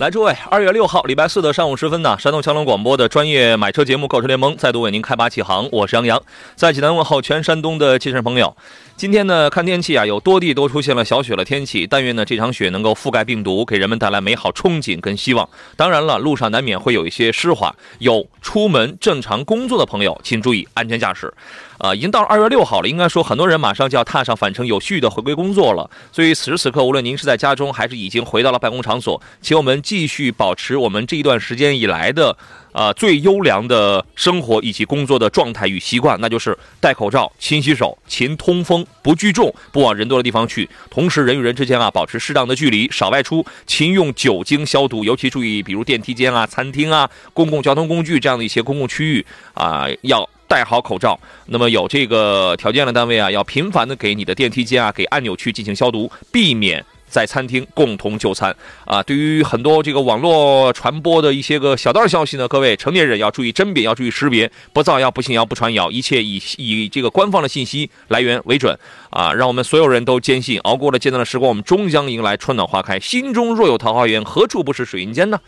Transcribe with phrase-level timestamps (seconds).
[0.00, 5.68] 来，诸位，二月六号，礼拜四的上午时分呢，山东强龙广播的专业买车节目《购车联盟》再度为您开拔启航。
[5.70, 6.22] 我是杨洋，
[6.54, 8.56] 在济南问候全山东的汽车朋友。
[8.96, 11.86] 今天呢，看天气啊，有多地都出现了小雪的天气。
[11.86, 15.46] 但愿呢，这场雪能够覆盖病毒，给人们带来美好憧憬跟希望。
[15.76, 21.30] 当然了，路上难免会有一些湿滑，有出门正常工作的朋友，请注意安全驾驶。
[21.80, 25.90] 啊，已经到了二月六号了，应该说很多人马上就要踏上返程有序的回归工作了。
[26.12, 32.36] 所以此时此刻，无论您是在家中，还是已经回到了办公场所，请我们继续保持我们这一段时间以来的，
[32.72, 50.28] 呃，最优良的生活以及工作的状态与习惯，那就是戴口罩、勤洗手、勤通风、不聚众、不往人多的地方去，同时人与人之间啊保持适当的距离，少外出，勤用酒精消毒，尤其注意，比如电梯间啊、餐厅啊、公共交通工具这样的一些公共区域啊，要。
[50.50, 58.52] 戴好口罩，那么有这个条件的单位啊，要频繁的给你的电梯间啊、给按钮区进行消毒，避免在餐厅共同就餐
[58.84, 59.00] 啊。
[59.00, 68.76] 对于很多这个网络传播的一些个小道消息呢，各位成年人要注意甄别，要注意识别，不造谣、不信谣、不传谣，一切以以这个官方的信息来源为准
[69.10, 69.32] 啊。
[69.32, 72.98] 让我们所有人都坚信，熬过了艰难的时光，我们终将迎来春暖花开。
[72.98, 75.38] 心中若有桃花源，何处不是水云间呢？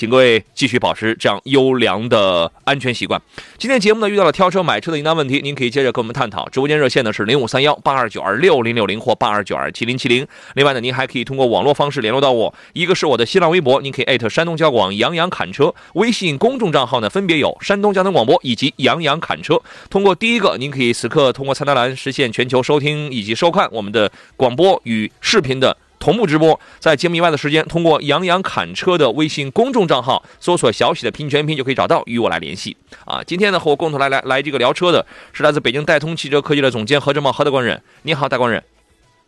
[0.00, 3.20] 请各位继续保持这样优良的安全习惯。
[3.58, 6.48] 今天节目呢遇到了挑车买车的疑难问题，您可以接着跟我们探讨。
[6.48, 10.26] 直播间热线呢是零五三幺八二九二六零六零或八二九二七零七零。
[10.54, 19.60] 另外呢，您还可以通过网络方式联络到我，一个是我的新浪微博，您可以艾特山东交广杨洋侃车；微信公众账号呢分别有山东交通广播以及杨洋侃车。
[19.90, 25.76] 通过第一个，您可以此刻通过菜单栏实现全球收听以及收看我们的广播与视频的。
[26.00, 32.74] 同步直播，在节目以外的时间，通过杨洋侃车的微信公众账号搜索“小喜”的拼全拼，就可以找到与我来联系。
[33.04, 37.80] 啊，今天呢，和我共同来来来这个聊车的是来自北京戴通汽车科技的总监何志茂何大官人。
[38.00, 38.64] 你好，大官人。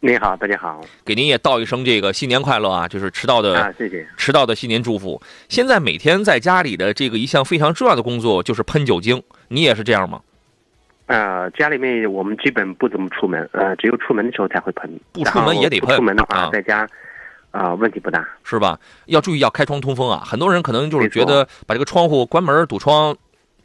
[0.00, 0.80] 你好，大家好。
[1.04, 4.08] 给您也道一声这个新年快乐啊，就是迟到的啊，谢谢。
[4.16, 5.20] 迟到的新年祝福。
[5.50, 10.22] 现在每天在家里的这个一项非常重要的工作就是喷酒精，你也是这样吗？
[11.12, 14.90] 呃，家里面我们基本不怎么出门，呃，只有出门的时候才会喷。
[15.12, 15.94] 不出门也得喷。
[15.96, 16.88] 出门的话，在家
[17.50, 18.78] 啊，问题不大，是吧？
[19.06, 20.22] 要注意要开窗通风啊！
[20.24, 23.14] 很多人可能就是觉得把这个窗户关门堵窗，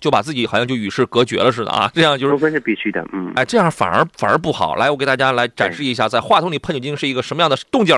[0.02, 1.90] 就把自己好像就与世隔绝了似的啊！
[1.96, 2.32] 这样就是。
[2.32, 3.32] 通风是必须的，嗯。
[3.36, 4.76] 哎，这样反而反而不好。
[4.76, 7.98] 来，我给大家来展示一下，在话筒里喷酒精是一个什么样的动静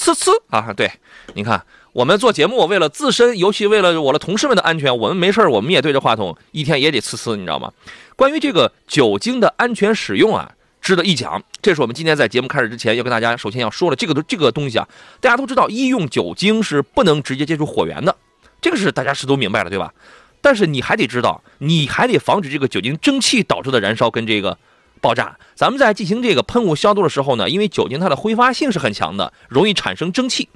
[0.00, 0.72] 呲呲啊！
[0.72, 0.90] 对，
[1.34, 1.62] 你看。
[1.92, 7.72] 我们做节目，为了自身，尤其为了我的同事们的安全，我们没事我们也对着话筒，一天也得呲呲，你知道吗？
[8.14, 11.42] 关于这个酒精的安全使用啊，值得一讲。
[11.60, 14.88] 这是我们今天在节目开始之前要跟大家首先要说的这个这个东西啊，
[15.20, 18.14] 大家都知道，医用酒精是不能直接接触火源的，
[18.60, 19.92] 这个是大家是都明白了，对吧？
[20.40, 24.56] 但是你还得知道，你还得防止这个酒精蒸汽导致的燃烧跟这个
[25.00, 25.36] 爆炸。
[25.54, 30.48] 咱们在进行这个喷雾消毒的时候呢，因为酒精它的挥发性是很强的，容易产生蒸汽。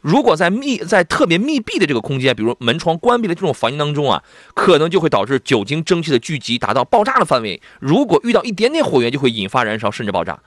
[0.00, 7.62] 如果在密在特别密闭的这个空间，比如门窗关闭的这种房间当中啊，可能就会导致酒精蒸汽的聚集达到爆炸的范围。
[7.78, 10.38] 如果遇到一点点火源，就会引发燃烧甚至爆炸。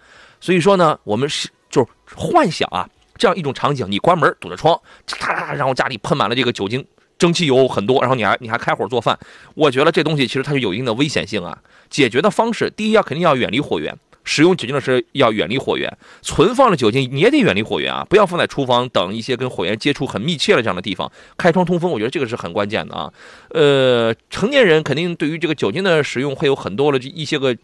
[0.42, 4.78] 所以说呢，我们是就是幻想啊，这样一种场景：你关门堵着窗，
[5.08, 6.86] 嚓，然后家里喷满了这个酒精，
[7.18, 9.18] 蒸汽油很多，然后你还你还开火做饭。
[9.54, 11.58] 我觉得这东西其实它是有一定的危险性啊。
[11.90, 13.98] 解决的方式，第一要肯定要远离火源。
[14.28, 21.12] 使用酒精的时候要远离火源，存放的酒精你也得远离火源啊，不要放在厨房等一些跟火源接触很密切的这样的地方。
[21.38, 23.14] 开窗通风，我觉得这个是很关键的啊。
[23.50, 27.56] 呃，成年人肯定对于这个酒精的使用会有很多的一些个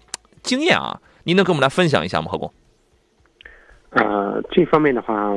[0.44, 2.54] 经验啊，您能跟我们来分享一下吗，何工？
[3.90, 5.36] 呃，这方面的话。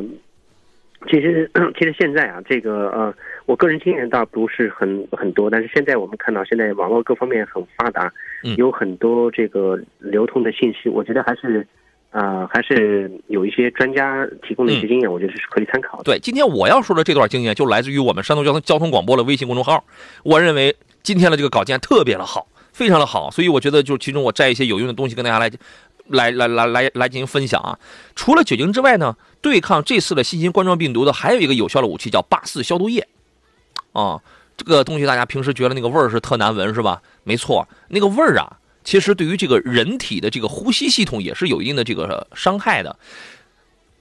[1.06, 3.14] 其实，其实现在啊，这个呃，
[3.46, 8.11] 我个人经验倒不是很很多，但是现在我们看到，现在网络各方面很发达，
[8.56, 11.67] 有很多这个流通的信息，我觉得还是，
[12.11, 16.05] 啊，还是有一些专家提供的一些经验，我觉得是可以参考的。
[16.05, 19.85] 对，今天我要说的这段经验，就来自于我们山东交通交通广播的微信公众号。
[20.23, 25.50] 我认为今天的这个稿件特别的好，非常的好，所以我觉得就其中我摘一些有用的东西跟大家来。
[26.08, 27.79] 来来来来来进行分享啊！
[28.14, 33.08] 除了酒精之外呢，对抗这次的新型冠状病毒的还有一个有效的武器叫八四消毒液，
[33.94, 34.20] 啊，
[34.56, 37.00] 这个东西大家平时觉得那个味儿是特难闻是吧？
[37.23, 42.94] 没错，那个味儿啊，其实对于这个人体的这个呼吸系统也是有一定的这个伤害的。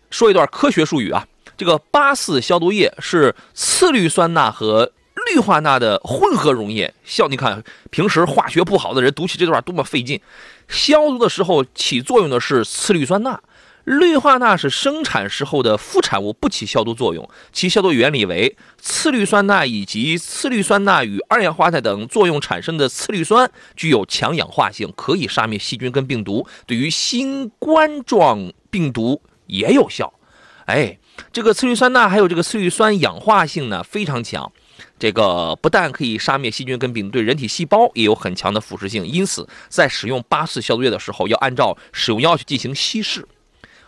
[0.10, 1.26] 说一段科学术语啊，
[1.56, 4.92] 这个八四消毒液是次氯酸钠和
[5.32, 6.94] 氯化钠的混合溶液。
[7.04, 10.20] 像，你看平时化学不好的人读起这段多么费劲。
[10.68, 13.40] 消毒的时候起作用的是次氯酸钠。
[13.86, 17.30] 氯化钠是生产时候的副产物，不起消毒作用。
[17.52, 30.14] 其消毒原理为次氯酸钠以及次氯酸钠与二氧化钛等作用产生的次氯酸具有强氧化性，可以杀灭细菌跟病毒，对于新冠状病毒也有效。
[30.66, 30.98] 哎，
[31.34, 34.50] 这个次氯酸钠还有这个次氯酸氧化性呢非常强，
[34.98, 39.06] 这个不但可以杀灭细菌跟病毒，对人体细胞也有很强的腐蚀性。
[39.06, 43.28] 因此，在使用八四消毒液的时候，要按照使用要求进行稀释。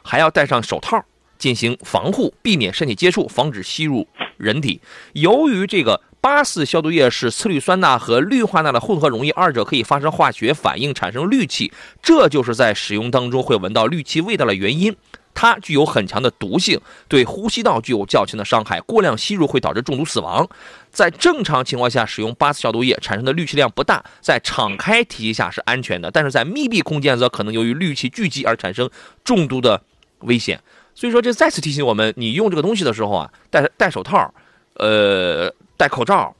[0.05, 1.03] 还要戴上手套
[1.37, 4.07] 进行防护，避免身体接触，防止吸入
[4.37, 4.79] 人体。
[5.13, 14.95] 由于这个八四消毒液是次氯酸钠和氯化钠的混合溶液，二者可以发生化学反应，产生氯气，这就是在使用当中会闻到氯气味道的原因。
[15.37, 16.79] 它具有很强的毒性，
[17.09, 20.47] 对呼吸道具有较轻的伤害，过量吸入会导致中毒死亡。
[20.89, 28.89] 在正常情况下，使用八四消毒液产生的氯气量不大，在敞开体系下是安全的，但是在密闭空间则可能由于氯气聚集而产生
[29.25, 29.81] 中毒的。
[30.25, 30.59] 危险，
[30.93, 34.33] 所以说这再次提醒我们，你用这个东西的时候啊，戴戴手套，
[34.75, 36.35] 呃，戴口罩，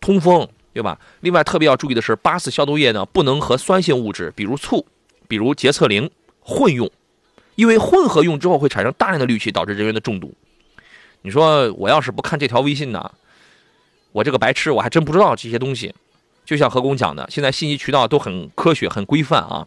[0.00, 0.98] 通风，对吧？
[1.20, 4.86] 另外特别要注意的是，八四消毒液呢不能和酸性物质，比如醋，
[5.26, 6.90] 比如洁厕灵混用，
[7.54, 10.32] 因为混合用之后会产生大量的氯气，导致人员的中毒。
[11.22, 13.10] 你说我要是不看这条微信呢，
[14.12, 15.94] 我这个白痴我还真不知道这些东西。
[16.44, 19.66] 就像何工讲的，现在信息渠道都很科学、很规范啊，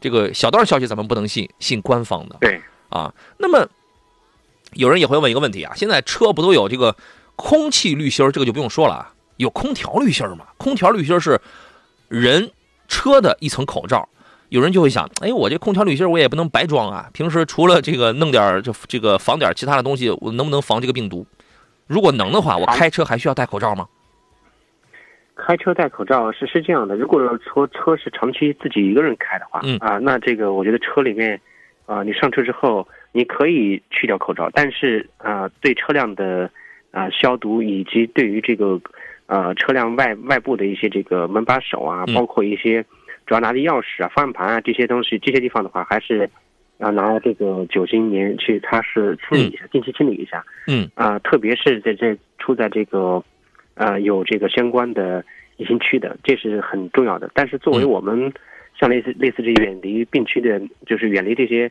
[0.00, 2.36] 这个小道消息咱们不能信，信官方的。
[2.40, 2.60] 对。
[2.90, 3.66] 啊，那么
[4.74, 6.94] 有人也会问一个问题啊，现在车不都有这个
[7.36, 10.46] 空气滤芯这个就不用说了啊，有空调滤芯嘛？
[10.58, 11.40] 空调滤芯是
[12.08, 12.50] 人
[12.86, 14.08] 车的一层口罩。
[14.50, 21.24] 有人就会想，哎，我这空调滤芯我也不能白装啊，平时除了这个弄点这这个防点其他的东西，我能不能防这个病毒？
[21.86, 23.86] 如果能的话，我开车还需要戴口罩吗？
[25.36, 31.40] 开车戴口罩是是这样的，如果说车是长期自己一个人开的话，嗯啊，那这个我觉得车里面。
[31.86, 36.48] 啊，你上车之后，你可以去掉口罩，但是啊，对车辆的
[36.92, 38.80] 啊消毒以及对于这个
[39.26, 42.84] 呃车辆外外部的一些这个门把手啊，包括一些
[43.26, 46.30] 主要拿的钥匙啊、方向盘啊这些东西，这些地方的话，还是
[46.78, 50.44] 要拿这个酒精棉去擦拭清理一下，定期清理一下。
[50.68, 53.20] 嗯啊，特别是在这处在这个
[53.74, 55.24] 呃有这个相关的
[55.56, 57.28] 疫情区的，这是很重要的。
[57.34, 58.32] 但是作为我们。
[58.80, 61.70] 像类似类似这远离病区的，就是远离这些，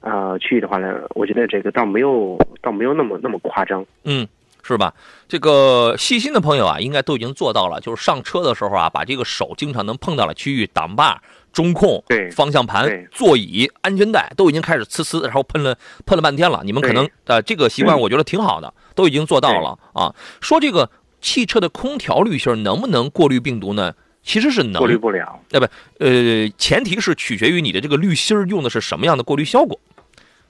[0.00, 4.26] 呃区域的话呢，我觉得这个倒没有，倒没有那么那么夸张，嗯，
[4.64, 4.92] 是吧？
[5.28, 11.22] 这个细心的朋友啊，应该都已经做到了，就是上车的时候啊，把这个手经常能碰到的区域，挡把、
[11.52, 16.62] 中控、对方向盘、座椅、安全带都已经开始呲呲，然后喷了喷了半天了。
[16.64, 20.12] 你们可能呃这个习惯，我觉得挺好的，都已经做到了啊。
[20.40, 20.90] 说这个
[21.20, 23.94] 汽车的空调滤芯能不能过滤病毒呢？
[24.28, 25.66] 其实是能过滤不了，那不？
[26.00, 29.80] 呃，前提是取决于你的这个滤芯用的是什么样的过滤效果，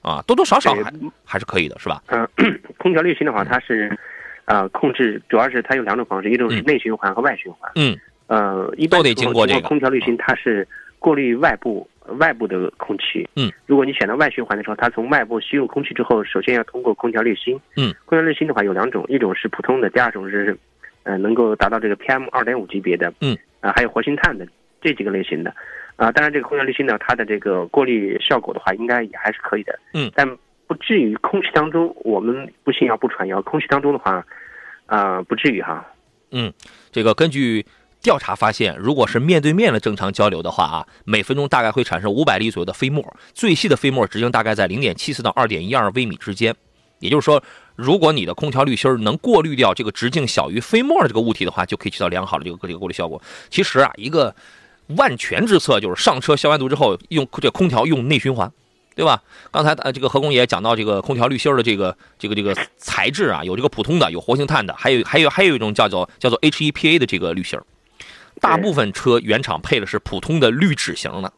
[0.01, 0.91] 啊，多多少少还
[1.23, 2.03] 还是可以的，是吧？
[2.07, 2.27] 嗯，
[2.77, 3.97] 空调滤芯的话，它是，
[4.43, 7.71] 呃，控制主要是它有两种方式，一种是内循环和外循环。
[7.75, 7.97] 嗯，
[8.27, 10.67] 呃，一般都得经过这个空调滤芯，它是
[10.99, 13.25] 过滤外部外部的空气。
[13.37, 17.57] 嗯，如果你选择外循环的时候，它从外部吸入空气之后，首先要通过空调滤芯。
[17.77, 20.57] 嗯，空调滤芯的话有两种，一种是普通的，第二种是，
[21.03, 23.13] 呃，能够达到这个 PM 二点五级别的。
[23.21, 23.37] 嗯。
[23.61, 24.47] 啊，还有活性炭的
[24.81, 25.53] 这几个类型的，
[25.95, 30.27] 啊，当然这个空调滤芯呢，它的这个过滤效果的话，应该也还是可以的，嗯，但
[30.67, 34.25] 不至于空气当中，我们不信谣不传谣，空气当中的话，
[34.85, 35.85] 啊，不至于哈，
[36.31, 36.53] 嗯，
[36.91, 37.65] 这个根据
[38.01, 46.55] 调查发现，如果是面对面的正常交流的话啊，每分钟大概会产生五百粒左右的飞沫，最细的飞沫直径大概在零点七四到二点一二微米之间，
[46.99, 47.41] 也就是说。
[47.81, 53.21] 如果你的空调滤芯能过滤掉这个直径小于飞沫的这个物体的话，就可以起到良好的这个这个过滤效果。
[53.49, 54.35] 其实啊，一个
[54.87, 58.51] 万全之策就是上车消完毒之后用这空调用内循环，
[58.97, 59.23] 对吧？
[59.49, 67.57] 刚才呃这个何工也讲到这个空调滤芯的这个这个这个材质啊，有这个普通的，有活性炭的，还有还有还有一种叫做叫做 HEPA 的这个滤芯
[68.41, 71.31] 大部分车原厂配的是普通的滤纸型的。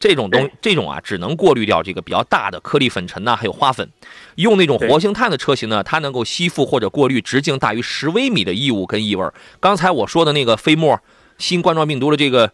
[0.00, 3.88] 这种东这种啊，只能过滤掉这个比较大的颗粒粉尘呐，还有花粉。
[4.34, 9.24] 用那种活性炭的车型呢，它能够吸附或者过滤直径大于十微米的异物跟异味。
[9.60, 10.98] 刚才我说的那个飞沫，
[11.38, 12.50] 新冠状病毒的这个，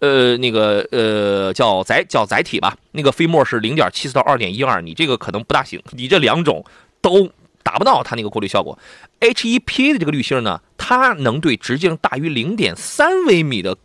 [0.00, 5.82] 呃，那个呃叫载叫载体吧，那个飞沫是零点七四到二点一二，你这个可能不大行。
[5.92, 6.64] 你这两种
[7.00, 7.30] 都。
[7.62, 8.76] 达不到它那个过滤效果。
[9.20, 13.76] HEPA 的这个滤芯呢，它能对直径大于零点三微米的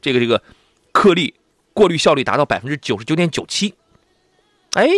[0.00, 0.40] 这个这个
[0.92, 1.34] 颗粒
[1.74, 3.74] 过滤效率达到百分之九十九点九七。
[4.72, 4.88] 哎，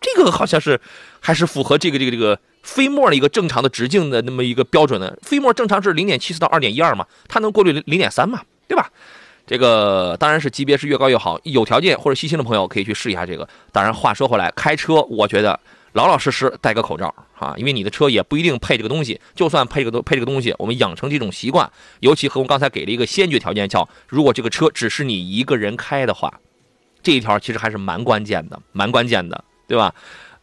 [0.00, 0.80] 这个好像是
[1.20, 5.16] 还是符合这个这个这个飞沫的一个正常的直径的那么一个标准的。
[5.22, 8.90] 飞沫正常是零点七四到二点一二嘛，它能过滤零零点三嘛，对吧？
[9.46, 13.48] 这个当然是级别是越高越好，有条件或者细心的朋友可以去试一下这个。
[13.70, 15.58] 当然话说回来，开车我觉得
[15.92, 19.20] 老老实实戴个口罩啊，因为你的车也不一定配这个东西。
[19.34, 26.32] 就算配这个东配这个东西，我们养成这种习惯，尤其和我刚才给了一个先决条件，叫如果这个车只是你一个人开的话，
[27.02, 29.94] 这一条其实还是蛮关键的，蛮关键的，对吧？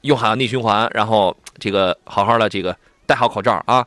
[0.02, 3.86] 用好内循环，然后这个好好的这个戴好口罩啊。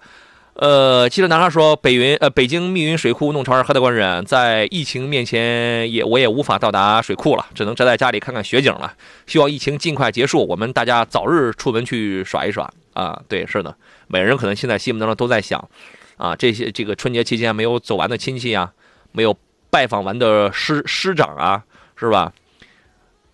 [0.54, 8.94] 呃，记者男孩说，北云呃，北京密云水库弄潮儿何大官人，在疫情面前也我也无法到达水库了，只能宅在家里看看雪景了。
[9.26, 13.22] 希望疫情尽快结束，我们大家早日出门去耍一耍啊！
[13.28, 13.76] 对，是的，
[14.08, 15.68] 每人可能现在心目当中都在想，
[16.16, 18.72] 啊，这些这个春节期间没有走完的亲戚啊，
[19.12, 19.36] 没有
[19.68, 21.62] 拜访完的师师长啊，
[21.94, 22.32] 是吧？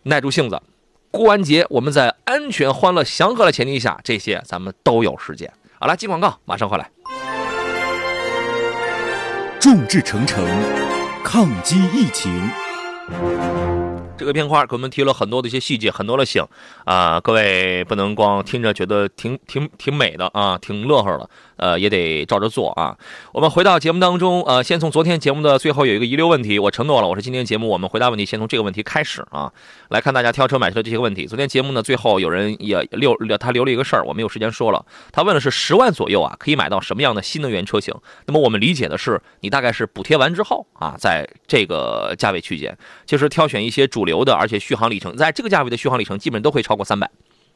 [0.02, 0.60] 耐住性子，
[1.12, 5.52] 过完节我们在安全、欢乐、祥和的前提下，这些咱们都有时间。
[5.78, 6.90] 好了，进广告，马上回来。
[9.60, 10.44] 众志成城，
[11.22, 12.50] 抗击疫情。
[14.22, 16.46] 这个片花给我们提了很多的一些细节，很多的醒
[16.84, 17.18] 啊！
[17.18, 22.96] 各位不能光听着觉得挺挺挺美的啊，挺乐呵的，呃，也得照着做啊。
[23.32, 29.52] 我们回到节目当中，呃，先从昨天节目的最后有一个遗留问题，我承诺了，我是今天节目我们回答问题，先从这个问题开始啊，
[29.88, 31.26] 来看大家挑车买车这些问题。
[31.26, 34.86] 昨天节目呢，最后有人也留他留了一个事儿，我没有时间说了。
[35.10, 37.92] 他问的是十万左右啊，可以买到什么样的新能源车型？
[38.26, 47.10] 那么我们理解的是，你大概是补贴完之后啊，在这个价位区间，就是挑选一些主流的，而且续航里程在这个价位的续航里程基本都会超过三百，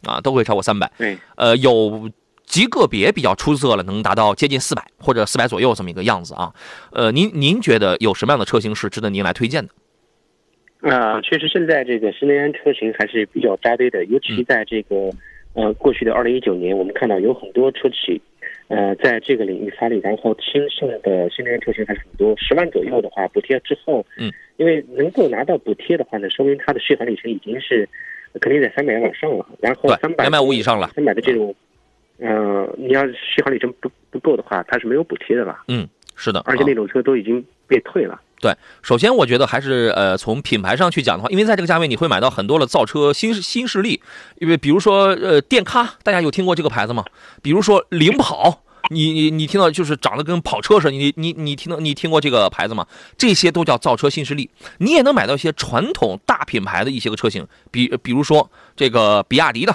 [0.05, 0.91] 啊，都会超过三百。
[0.97, 2.11] 对，呃，有
[2.45, 6.55] 极个别比较出色了，能达到接近四百或者四百左右这么一个样子啊。
[6.93, 9.73] 呃，您您觉得有什么样的车型是值得您来推荐的？
[10.91, 15.11] 啊，确实现在这个新能源车型还是比较扎堆的，尤其在这个
[15.55, 18.21] 呃过去的二零一九年，我们看到有很多车企
[18.69, 27.89] 呃在这个领域发力，然后轻盛的新能源车型还是很多，十万左右的话补贴之后，嗯，因为能够拿到补贴的话呢，说明它的续航里程已经是
[28.41, 30.91] 肯定在三百往上了，然后三百两百五以上了。
[30.95, 31.55] 三百的这种，
[32.19, 38.21] 呃，你要续航里程不不够的话，它是没有补贴的了，嗯，是的，啊而且那种车都已经被退了。
[38.39, 44.03] 对，首先我觉得还是呃，从品牌上去讲的话，因为在这个价位你会买到很多的造车新新势力，
[44.39, 47.03] 因为比如说呃电咖，大家有听过这个牌子吗？
[47.41, 52.87] 比如说领跑，你你你听到就是长得跟跑车似的，你你你听到你听过这个牌子吗？
[53.17, 54.51] 这些都叫造车新势力。
[54.79, 59.75] 你也能买到一些传统大品牌的一些个车型，比比如说这个比亚迪的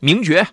[0.00, 0.46] 名爵、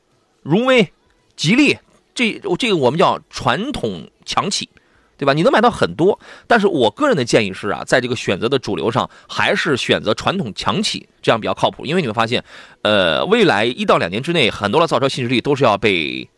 [0.44, 0.94] 荣威、
[1.36, 1.78] 吉利，
[2.16, 4.70] 这这个我们叫传统强企。
[5.18, 5.34] 对吧？
[5.34, 11.86] 你能买到很多，但是我个人的建议是啊，在这个选择的主流上，还是选择传统强企，这样比较靠谱。
[11.86, 12.44] 因为你会发现，
[12.84, 16.30] 呃，未来一到两年之内，很多的造车新势力都是要被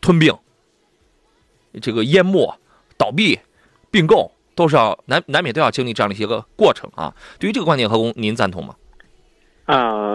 [0.00, 0.32] 吞并、
[1.82, 2.56] 这个淹没、
[2.96, 3.38] 倒闭、
[3.90, 7.14] 并购，都是要难难免都要经历这样的一些个过程啊。
[7.40, 8.74] 对于这个观点，何工，您赞同吗？
[9.64, 10.14] 啊、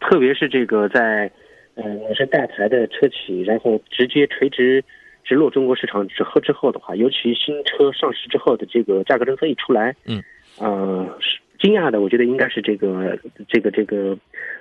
[0.00, 1.30] 特别是这个在
[1.74, 4.82] 呃我是大牌的车企，然后直接垂直
[5.26, 10.22] 直落中国市场之后之后的话，尤其新车上市之后的这个价格政策一出来，嗯，
[10.58, 13.18] 呃，是惊讶的，我觉得应该是这个
[13.48, 14.16] 这个这个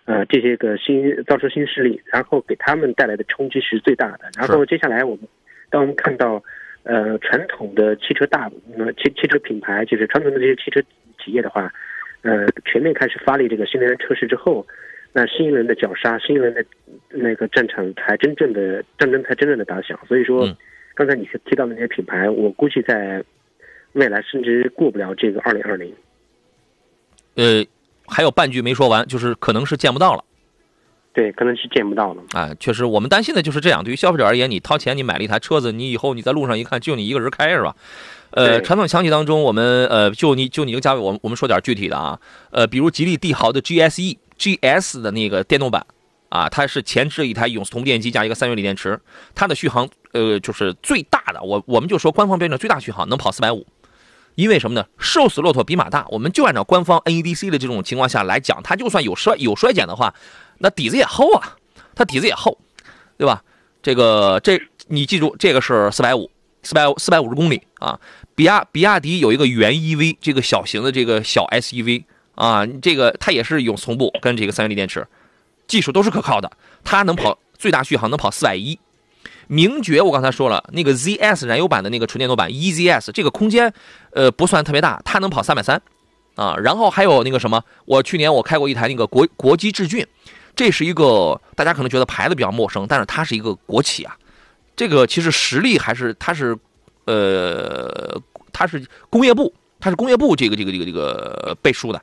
[0.05, 4.31] 呃这些个新造车新势力，然后给他们带来的冲击是最大的。
[4.35, 5.27] 然后接下来我们
[5.69, 6.41] 当我们看到
[6.83, 10.81] 呃传统的汽车大呃汽汽车品牌，就是传统的这些汽车
[11.23, 11.71] 企业的话，
[12.23, 14.65] 呃全面开始发力这个新能源车市之后，
[15.17, 16.65] 那新一轮的绞杀，新一轮的
[17.07, 19.97] 那个战场才真正的战争才真正的打响。
[20.09, 20.53] 所以说，嗯
[20.93, 23.23] 刚才你提到的那些品牌，我估计在
[23.93, 25.93] 未来甚至过不了这个二零二零。
[27.35, 27.65] 呃，
[28.05, 30.23] 还有半句没说完，就是可能是见不到了。
[31.13, 32.21] 对，可能是见不到了。
[32.31, 33.81] 啊，确实，我们担心的就是这样。
[33.81, 37.73] 对于消费者而言，你掏钱，你买了一台车子，你以后你在路上一看，就你一个人开，是吧？
[38.31, 42.19] 呃，传统强企当中，我们呃，就你就你这个价位，我们我们说点具体的啊，
[42.51, 45.85] 呃，比如吉利帝豪的 GSE GS 的那个电动版
[46.29, 48.99] 啊，它是前置一台永磁同步电机加一个三元锂电池，
[49.33, 53.65] 它的续航呃就是最大的，我我们就说官方标准最大续航能跑四百五。
[54.35, 54.85] 因为什么呢？
[54.97, 60.13] 瘦死骆驼比马大，我们就按照官方 NEDC 的这种情况下来讲，它就算有衰有衰减的话，
[60.57, 61.55] 那底子也厚啊，
[61.95, 62.59] 它底子也厚，
[63.17, 63.41] 对吧？
[63.81, 66.29] 这个这你记住，这个是四百五，
[66.63, 67.97] 四百四百五十公里啊。
[68.35, 72.03] 比亚比亚迪有一个元 EV，这个小型的这个小 SUV
[72.35, 75.07] 啊，这个它也是永磁同步跟这个三元锂电池，
[75.67, 76.51] 技术都是可靠的，
[76.83, 78.77] 它能跑最大续航能跑四百一。
[79.47, 83.71] 名爵我刚才说了，那个 ZS 燃油版的那个纯电动版 EZS，这个空间
[84.11, 85.79] 呃不算特别大，它能跑三百三
[86.35, 86.55] 啊。
[86.57, 90.05] 然后还有那个什么，我去年我开过一台那个国国机智骏，
[90.55, 94.17] 这是一个大家可能觉得牌子比较陌生，但是它是一个国企啊。
[94.75, 96.57] 这个其实实力还是它是
[97.05, 98.19] 呃
[98.51, 99.53] 它是工业部，
[99.85, 102.01] 它是工业部这个这个这个这个背书的。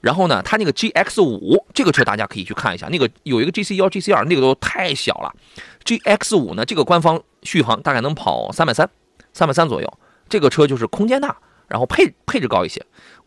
[0.00, 5.34] 然后呢，它那个 GX 五这个车大家可以去看一下，那个有一个 GC 幺、GC 二，那个都太小了。
[5.84, 8.88] GX 五呢，这个官方续航大概能跑三百三，
[9.32, 9.98] 三百三左右。
[10.28, 12.80] 这个车就是空间大，然后配配置高一些。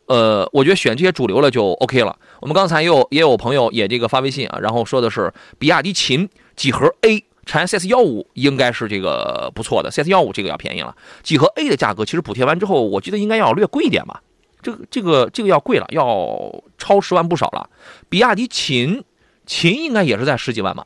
[0.06, 2.18] 呃，我觉得选这些主流了就 OK 了。
[2.40, 10.96] 我们刚才也有也有朋友也这个发微信啊，然后说的是比亚迪秦几何 A 产 CS 幺五应该是这个不错的，CS 幺五这个要便宜了。
[11.24, 14.22] 几何 A 的价格其实补贴完之后，我觉得应该要略贵一点吧。
[14.62, 17.68] 这个这个这个要贵了，要超十万不少了。
[18.08, 19.04] 比亚迪秦，
[19.48, 20.86] 秦应该也是在十几万吧？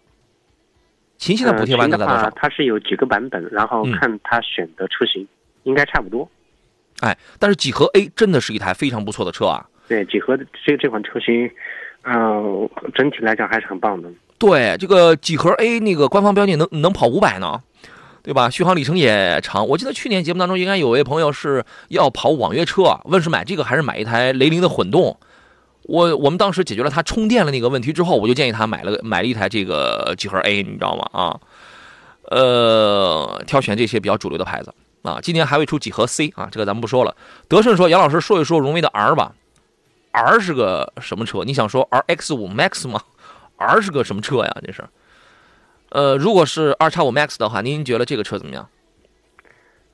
[1.17, 2.29] 秦现在补贴完的在多少？
[2.31, 5.27] 它是有几个版本，然后看它选的车型，
[5.63, 6.29] 应该差不多。
[7.01, 9.67] 哎，但是几何 A 真的是一台非常不错的车啊。
[9.89, 11.51] 对，几何这这款车型，
[12.03, 14.09] 嗯，整体来讲还是很棒的。
[14.45, 17.61] 对，这个几何 A 那个官方标记能能跑五百呢。
[18.25, 18.49] 对吧？
[18.49, 19.67] 续航里程也长。
[19.67, 25.17] 我记得去年节目当中应该有位朋友是要跑网约车，问是买这个还是买一台雷凌的混动。
[25.81, 31.09] 我我们当时解决了他充电的那个问题之后，我就建议他买了买了一台这个几何 A，你知道吗？
[31.11, 31.39] 啊，
[32.31, 35.19] 呃，挑选这些比较主流的牌子啊。
[35.21, 37.13] 今年还会出几何 C 啊，这个咱们不说了。
[37.49, 39.33] 德胜说，杨老师说一说荣威的 R 吧。
[40.13, 41.43] R 是个什么车？
[41.43, 43.01] 你想说 RX 五 Max 吗
[43.63, 44.51] ？R 是个什么车呀？
[44.65, 44.83] 这是？
[45.89, 48.67] 呃，如果是二叉五 Max 的话，您觉得这个车怎么样？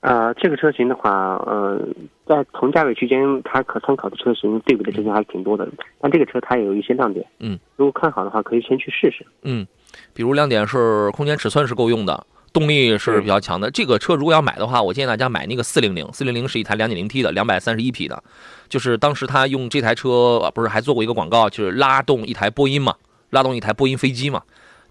[0.02, 1.78] 呃，这个车型的话，呃，
[2.26, 5.68] 在同价位区间，它可参考的车型对比的车型还是挺多的。
[6.00, 9.26] 但这个车它也有一些亮点，嗯，如果看好的话，可以先去试试。
[9.42, 9.68] 嗯，
[10.14, 13.70] 比如亮点是空间尺寸是够用的，动力是比较强的。
[13.70, 18.24] 这个车如果要买的话，我建议大家买那个四零零，四零零是一台两点零 T 的，两百三十一匹的，
[18.70, 22.96] 就是当时他用这台车不是还做过一个广告，就是拉动一台波音嘛，
[23.32, 24.42] 拉动一台波音飞机嘛。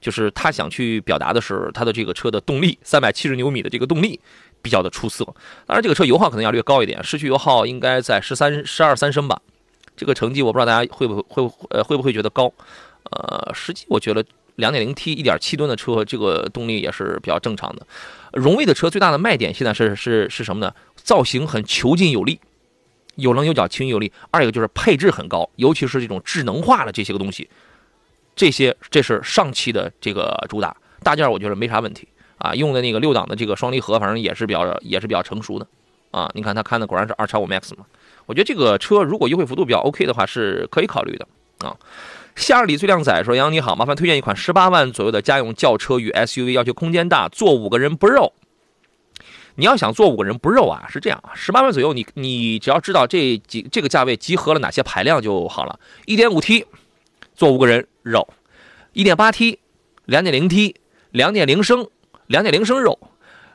[0.01, 4.21] 就是他想去表达的是他的这个车的动力，三百七十牛米的这个动力
[4.63, 5.25] 比较的出色。
[5.67, 9.43] 当然，这个车油耗可能要略高一点，市区油耗应该在十三十二三升吧。
[9.97, 12.53] 这个成绩我不知道大家会不会会呃会不会觉得高？
[13.11, 14.25] 呃，实际我觉得
[14.55, 17.85] 两点零 T 一点七吨的车，这个动力也是比较正常的。
[18.35, 20.73] 荣威的车最大的卖点现在是是是什么呢？
[20.95, 22.39] 造型很遒劲有力，
[23.17, 24.13] 有棱有角，轻有力。
[24.31, 27.51] 二一个就是配置很高，尤其是这种智能化的这些个东西。
[28.39, 32.07] 这些这是上汽的这个主打大件，我觉得没啥问题
[32.39, 32.55] 啊。
[32.55, 35.67] 用的那个六档的这个双离合，反正也是比较也是比较成熟的
[36.13, 36.31] 啊。
[36.35, 37.85] 你看他看的果然是二叉五 MAX 嘛。
[38.27, 41.27] 我觉得这个车如果优惠幅度比较 OK 的话，是可以考虑的
[41.67, 41.75] 啊。
[42.37, 48.33] 夏日里最靓仔说：“杨你好，麻烦推荐一款十八万左右的家用轿车与 SUV，要求空间大，坐五个人不肉。
[49.57, 55.81] 你要想坐五个人不肉啊，是这样啊，十八万左右，你你只要知道这几这个价位集合了哪些排量就好了。
[56.07, 56.65] 一点五 T。”
[57.35, 58.29] 坐五个人肉，
[58.93, 59.59] 一点八 T，
[60.07, 60.77] 两点零 T，
[61.11, 61.89] 两点零升，
[62.27, 62.99] 两点零升肉，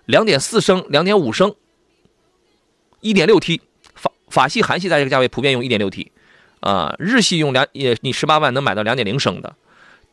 [0.06, 1.56] 两点四升，两点五升，
[3.02, 3.62] 一点六 T，
[3.96, 6.12] 法法系、韩系在这个价位普遍用一点六 T，
[6.60, 9.56] 啊，日系用两也你十八万能买到两点零升的，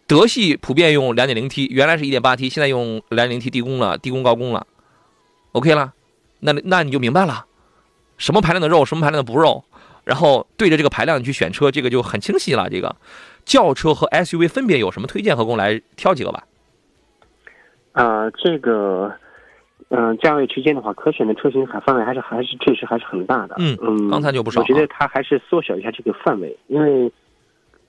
[0.06, 4.66] 德系普遍用两点零 T，原来是一点八 T，现在用两点零 T 低功了，低功高功了
[5.52, 5.92] ，OK 了，
[6.40, 7.44] 那那你就明白了，
[8.16, 9.64] 什么排量的肉，什么排量的不肉，
[10.04, 12.96] 然后对着这个排量你去选车，这个就很清晰了，这个。
[13.44, 15.36] 轿车和 SUV 分别有什么推荐？
[15.36, 16.44] 和我来挑几个吧。
[17.92, 19.12] 呃，这个，
[19.88, 23.56] 嗯，价位区间的话，可选的车型还范围还是还是确实还是很大的。
[23.58, 24.60] 嗯嗯，刚才就不少。
[24.60, 27.12] 我觉得它还是缩小一下这个范围，因为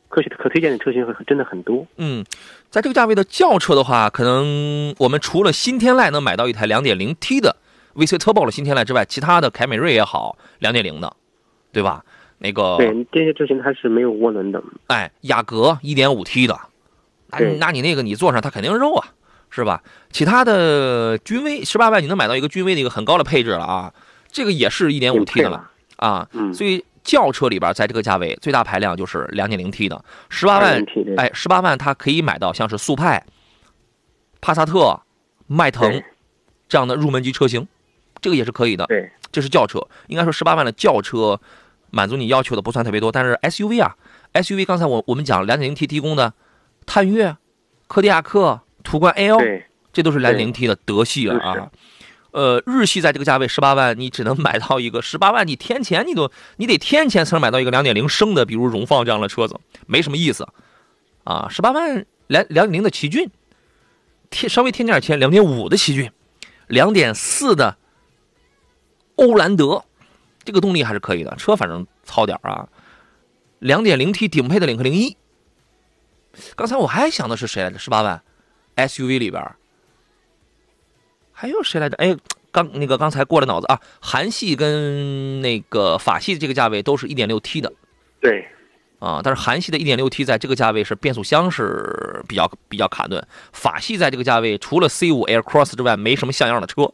[0.09, 1.85] 可选可推荐的车型真的很多。
[1.97, 2.25] 嗯，
[2.69, 7.55] 在这个价位的轿车的话，可能我们除了新天籁能买到一台 2.0T 的
[7.95, 11.15] VC Turbo 的新天籁之外，其他的凯美瑞也好，2.0的，
[11.71, 12.03] 对吧？
[12.43, 16.59] 那个对这些车型它是没有涡轮的，哎，雅阁一点五 T 的，
[17.29, 19.09] 那那你那个你坐上它肯定肉啊，
[19.51, 19.83] 是吧？
[20.09, 23.93] 其他的君威十八万你能买到一个君威的一个很高的配置了啊，
[24.31, 30.83] 这个也是一点五 T 的了啊，所以轿车里边在这个价位最大排量就是两点零 T 的十八万，
[31.17, 33.23] 哎，十八万它可以买到像是速派、
[34.41, 34.99] 帕萨特、
[35.45, 36.01] 迈腾
[36.67, 37.67] 这样的入门级车型，
[38.19, 38.87] 这个也是可以的。
[38.87, 41.39] 对，这是轿车，应该说十八万的轿车。
[41.91, 43.95] 满足你要求的不算特别多，但是 SUV 啊
[44.33, 46.33] ，SUV 刚才我我们讲 2.0T 提供的
[46.85, 47.37] 探岳、
[47.87, 49.37] 柯迪亚克、途观 L，
[49.93, 51.69] 这都是 2.0T 的德系了啊。
[52.31, 60.47] 呃，日系在这个价位十八万，你只能买到一个十八万，你添钱你都你得添钱才能买到一个2.0升的，比如荣放这样的车子，没什么意思
[61.25, 61.47] 啊。
[61.49, 63.29] 十八万两点零的奇骏，
[64.29, 66.09] 添稍微添点钱，2.5的奇骏
[66.67, 67.75] 两点四的
[69.17, 69.83] 欧蓝德，
[70.43, 72.67] 这个动力还是可以的，车反正糙点啊。
[73.59, 75.15] 两点零 T 顶配的领克零一，
[76.55, 77.77] 刚才我还想的是谁来着？
[77.77, 78.21] 十八万。
[78.77, 79.43] SUV 里边
[81.33, 81.97] 还有谁来着？
[81.97, 82.15] 哎，
[82.51, 87.71] 刚那个刚才过了脑子啊，韩系跟那个法系的这个价位都是一点六 T 的，
[88.21, 88.47] 对，
[88.99, 96.91] 啊，但是韩系的一点六 T 在这个价位是变速箱是比较比较卡顿，法系在这个价位除了 C 五 Air Cross 之外没什么像样的车，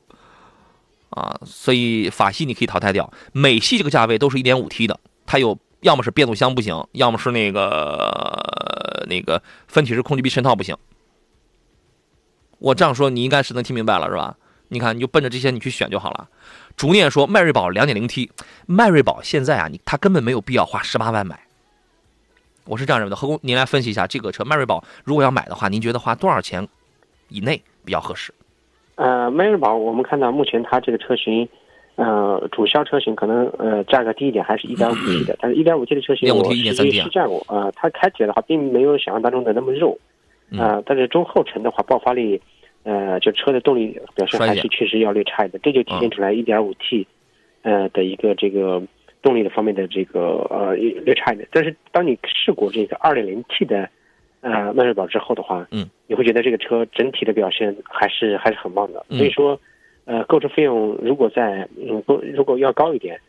[1.10, 3.12] 啊，所以法系你可以淘汰掉。
[3.32, 10.76] 美系这个价位都是一点五 T 的，它有要么是变速箱不行，要么是那个那个分体式空气臂衬套不行。
[12.60, 14.36] 我这样说你应该是能听明白了是吧？
[14.70, 16.28] 你看你就奔着这些你去选就好了。
[16.76, 18.30] 逐念说迈锐宝两点零 T，
[18.66, 21.40] 迈锐宝现在啊你它根本没有必要花十八万买。
[22.66, 26.68] 我是这样认为的，何工，您来分析一下这个车迈锐宝，如果要买的话，您觉得花多少钱
[27.30, 28.34] 以内比较合适？
[28.98, 31.48] 呃，迈锐宝我们看到目前它这个车型，
[31.96, 39.98] 呃，主销车型可能呃价格低一点，还是一点五 T 的，但是一点五 T 的车型我实际试驾过，呃，它开起来的话并没有想象当中的那么肉，
[40.60, 42.40] 啊，但是中后程的话爆发力，
[42.84, 47.08] 呃，就车的动力表现还是确实要略差一点，这就体现出来一点五 T，
[47.62, 48.84] 呃的一个这个。
[49.24, 53.90] 动力的方面的这个呃略差一点，但是当你试过这个二点零 T 的
[54.42, 59.06] 呃迈锐宝之后的话，嗯，你会觉得这个车整体的表现还是还是很棒的。
[59.10, 59.60] 所以说，
[60.06, 63.20] 呃，购车费用如果在嗯不如果要高一点，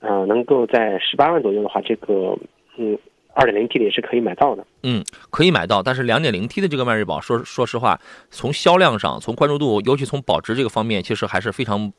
[0.00, 2.36] 呃，能够在十八万左右的话，这个
[2.76, 2.98] 嗯
[3.34, 4.66] 二点零 T 的也是可以买到的。
[4.82, 11.92] 嗯，可以买到，但是两点零 T 的这个迈锐宝，说说实话，从销量上，从关注度，尤其从保值这个方面，其实还是非常。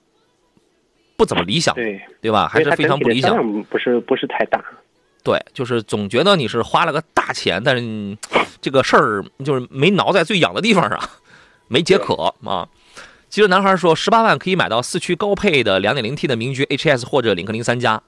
[1.15, 2.47] 不怎么理想，对对吧？
[2.47, 4.60] 还是非常不理想，不是不是太大。
[5.23, 8.17] 对，就是总觉得你是花了个大钱，但是
[8.62, 10.99] 这个事儿就是没挠在最痒的地方上，
[11.69, 12.67] 没解渴啊。
[13.29, 18.03] 其实男孩说，十八万可以买到四驱高配的两点零 T 的名爵 HS 或者领克零三加。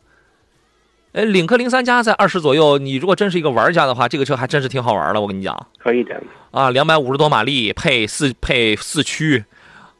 [1.13, 5.21] 哎，领克零三加在二十左右，你如果真是一个玩家的话，这个车还真是挺好玩的。
[5.21, 9.45] 我跟你讲，可以的啊，两百五十多马力，配四配四驱。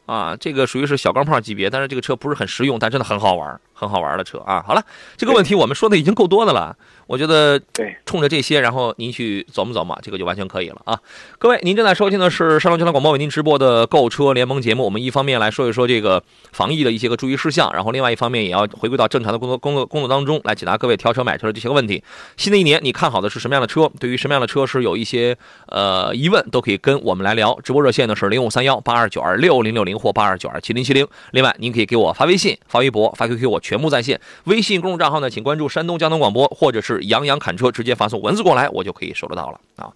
[0.05, 4.61] 啊，这个属于是小钢炮级别，但是这个车不是很实用，但真的很好玩，很好玩的车啊。
[4.61, 4.83] 好了，
[5.17, 6.77] 这个问题我们说的已经够多的了。
[7.07, 10.99] 我觉得，对，冲着这些，然后您去琢磨琢磨，这个就完全可以了啊！
[11.37, 14.83] 各位，您正在收听的是山东交通广播为您直播的购车联盟节目。
[14.83, 22.03] 我们一方面来说一说这个防疫的一些个注意事项，然后另外一方面也要回归到正常的工作工作工作当中来解答各位挑车买车的这些个问题。
[22.37, 23.87] 新的一年，你看好的是什么样的车？
[23.99, 25.37] 对于什么样的车是有一些
[25.67, 27.55] 呃疑问，都可以跟我们来聊。
[27.63, 31.07] 直播热线呢是零五三幺八二九二六零六零或八二九二七零七零。
[31.33, 34.19] 另外，您可以给我发微信、发微博、发 QQ，我全部在线。
[34.45, 36.94] 微信公众账号呢，请关注山东交通广播或者是。
[37.03, 39.91] 杨洋砍车，直接发送文字过来，我就可以收得到了啊。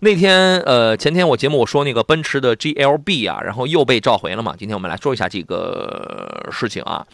[0.00, 4.54] 那天呃，前天我节目我说那个奔驰的 GLB 啊，然后又被召回了嘛。
[4.56, 7.06] 今天我们来说一下这个事情啊。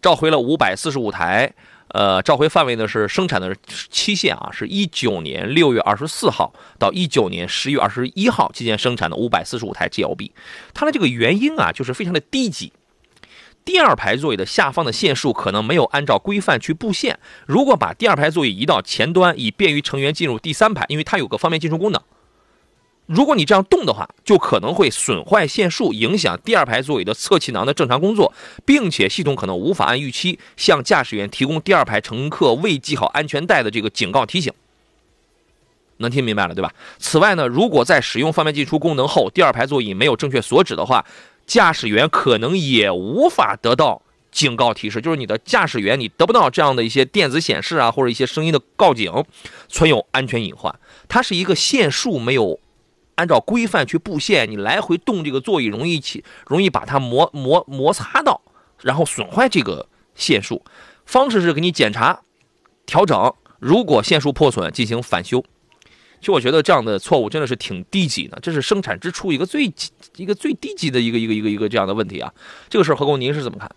[0.00, 1.52] 召回了五百四十五台，
[1.88, 3.54] 呃，召回范围呢是生产的
[3.90, 10.30] 期限啊，是一九年六月二十四号到一九年十月二十一号期间生产的五百四十五台 GLB。
[10.72, 12.72] 它的这个原因啊，就是非常的低级。
[13.64, 17.18] 第二排座椅的下方的线束可能没有按照规范去布线。
[17.46, 22.00] 如果把第二排座椅移到前端，以便于成员进入第三排，因为它有个方便进出功能。
[23.06, 28.32] 如果你这样动的话，就可能会损坏线束，影响第二排座椅的侧气囊的正常工作，
[28.64, 34.52] 并且系统可能无法按预期向驾驶员提供第二排乘客未系好安全带的这个警告提醒。
[35.98, 36.72] 能听明白了对吧？
[36.98, 41.04] 此外呢，如果在使用方便进出功能后，第二排座椅没有正确锁止的话。
[41.46, 49.24] 驾驶员可能也无法得到警告提示，就是你的驾驶员你得不到这样的一些电子显示啊，或者一些声音的告警，
[49.68, 50.78] 存有安全隐患。
[51.08, 52.60] 它是一个线束没有
[53.16, 58.40] 按照规范去布线，你来回动这个座椅容易起，容易把它摩摩摩擦到，
[58.80, 60.64] 然后损坏这个线束。
[61.04, 62.22] 方式是给你检查、
[62.86, 65.44] 调整，如果线束破损进行返修。
[66.20, 69.64] 其实我觉得这样的错误真的是挺低级的，这是生产之初一个最
[70.16, 72.30] 一个最低级的一个一个一个一个这样的问题啊。
[72.68, 73.70] 这个事儿何工您是怎么看？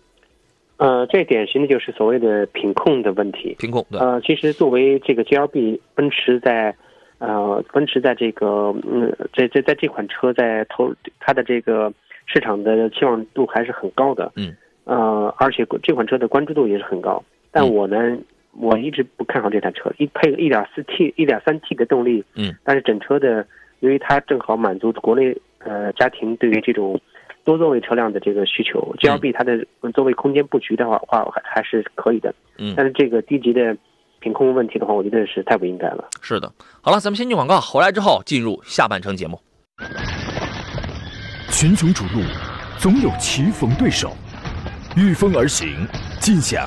[0.76, 3.56] 呃，最典型的就是所谓的品控的问题。
[3.58, 3.98] 品控对。
[3.98, 6.74] 呃，其实作为这个 G L B，奔驰在
[7.18, 11.90] 呃奔驰在这个嗯在在在这款车在投它的这个
[12.26, 14.30] 市场的期望度还是很高的。
[14.36, 14.54] 嗯。
[14.84, 17.96] 呃，而且这款车的关注度也是很高，但我呢。
[18.56, 23.46] 我一直不看好这台车，一配个一点四 T、一点三 T 的动力，嗯，但是整车的，
[23.80, 27.00] 由于它正好满足国内呃家庭对于这种
[27.44, 33.76] 多座位车辆的这个需求，G L B 它的座位空间布局的话话还还是可以的，嗯，但是这个低级的
[34.20, 36.08] 品控问题的话，我觉得是太不应该了。
[36.22, 39.38] 是的，好了，咱们先进广告，回来之后进入下半程节目。
[41.50, 42.22] 群雄逐鹿，
[42.78, 44.12] 总有棋逢对手，
[44.96, 45.86] 御风而行，
[46.20, 46.66] 尽享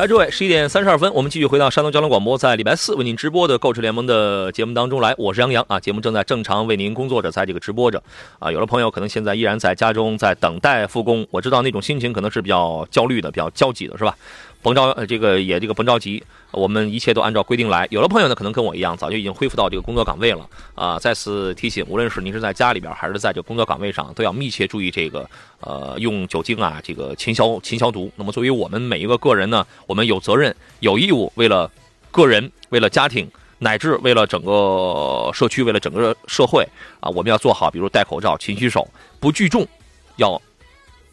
[0.00, 5.14] 来，诸位，十一点三十二分，我们继续回到山东交通广播，在礼拜四为您直播的购车联盟的节目当中来。
[5.18, 8.02] 我是杨洋啊，节目正在正常为您工作着，在这个直播着
[8.38, 8.50] 啊。
[8.50, 14.16] 有的朋友可能现在依然在家中，在等待复工，我知道那种心情可能是比较焦虑的，比较焦急的，是吧？
[14.62, 17.88] 甭着，呃，这个也这个甭着急，我们一切都按照规定来。
[17.90, 20.98] 有的朋友呢，可能跟我一样，早就已经恢复到这个工作岗位了啊。
[20.98, 25.28] 再次提醒，无论是您是在家里边，还是在这个工作岗位上，都要密切注意这个，
[25.60, 28.12] 呃，用酒精啊，这个勤消勤消毒。
[28.16, 31.70] 那么，作为我们每一个个人呢，我们有责任、有义务，为了
[32.10, 33.26] 个人、为了家庭，
[33.60, 36.68] 乃至为了整个社区、为了整个社会
[37.00, 38.86] 啊，我们要做好，比如戴口罩、勤洗手、
[39.18, 39.66] 不聚众，
[40.16, 40.40] 要。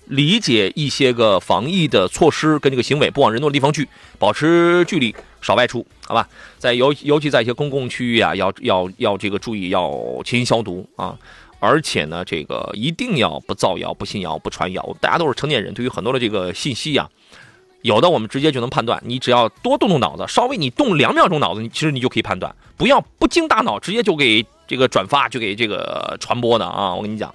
[0.07, 6.27] 理解一些个防疫的措施跟这个行为，不往人多的地方去，保持距离，少外出，好吧？
[6.57, 11.17] 在尤尤其在一些公共区域啊，要要要这个注意，要勤消毒啊！
[11.59, 14.95] 而且呢，这个一定要不造谣、不信谣、不传谣。
[15.01, 17.09] 大家都是成年人，对于很多的这个信息呀，
[17.81, 19.01] 有的我们直接就能判断。
[19.05, 22.55] 你只要多动动脑子，稍微你动两秒钟脑子，你其实你就可以判断。
[22.77, 26.93] 不要不经大脑，直接就给这个转发，就给这个传播的啊！
[26.93, 27.33] 我跟你讲。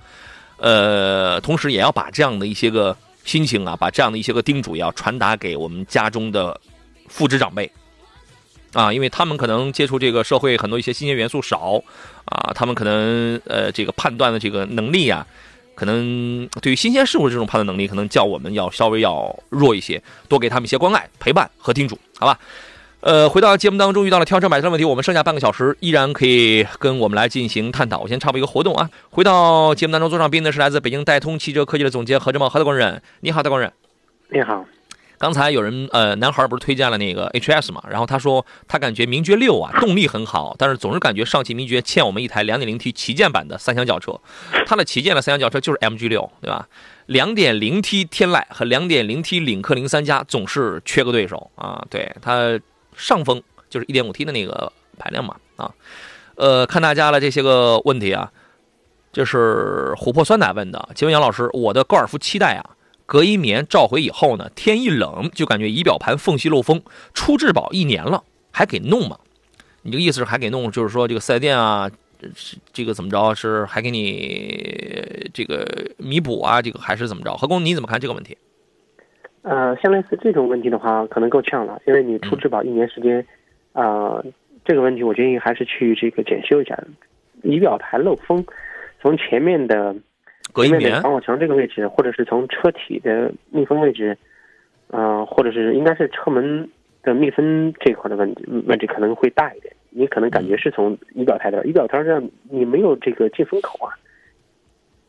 [0.62, 6.58] 呃，同时也要把这样的一些个心情啊，把这样的一些个叮嘱，要传达给我们家中的
[7.08, 7.68] 父执长辈
[8.72, 11.82] 啊，因为他们可能接触这个社会很多一些新鲜元素少
[12.26, 15.26] 啊，他们可能呃这个判断的这个能力啊，
[15.74, 22.38] 可能对于新鲜事物这种判断能力，可能较我们要稍微要弱一些，多给他们一些关爱、陪伴和叮嘱，好吧？
[23.02, 27.98] 呃，回到节目当中遇到了挑车买车问题，我们剩下半个小时依然可以跟我们来进行探讨。
[27.98, 33.72] 我先插播一个活动啊，回到节目当中坐上宾的是来自北京戴通汽车科技的总监何志茂何大工人，你好，大工人。
[34.28, 34.64] 你好。
[35.18, 37.82] 刚才有人呃，男孩不是推荐了那个 HS 嘛？
[37.90, 44.16] 然后他说他感觉名爵六啊动力很好，但是总是感觉上汽名爵欠我们一台 2.0T 旗舰版的三厢轿车。
[44.64, 46.68] 它的旗舰的三厢轿车就是 MG 六，对吧
[47.08, 51.84] ？2.0T 天籁和 2.0T 领克零三加总是缺个对手啊。
[51.90, 52.60] 对它。
[52.96, 55.72] 上风就是 1.5T 的那个排量嘛啊，
[56.36, 58.30] 呃，看大家的这些个问题啊，
[59.12, 62.76] 就是琥珀酸奶问的，请问杨老师，我的高尔夫七代啊，
[63.06, 66.82] 隔音棉召回以后呢，天一冷就感觉仪表盘缝隙漏风，
[67.14, 69.18] 出质保一年了，还给弄吗？
[69.82, 71.90] 你这个意思是还给弄，就是说这个四 S 店啊，
[72.72, 77.36] 这个怎么着是还给你这个弥补啊，这个还是怎么着？
[77.36, 78.38] 何工你怎么看这个问题？
[79.42, 83.26] 呃，像类似这种问题的话，可能够呛了，因为你出质保一年时间，
[83.72, 84.22] 啊，
[84.64, 86.78] 这个问题我建议还是去这个检修一下。
[87.42, 88.44] 仪表台漏风，
[89.00, 89.94] 从前面的
[90.52, 94.16] 隔音棉、防火墙这个位置，或者是从车体的密封位置，
[94.92, 96.70] 啊，或者是应该是车门
[97.02, 99.74] 的密封这块的问题，问题可能会大一点。
[99.90, 103.90] 你可能感觉是从仪表台的，仪表台上你没有这个进风口啊。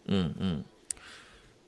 [0.07, 0.63] 嗯嗯。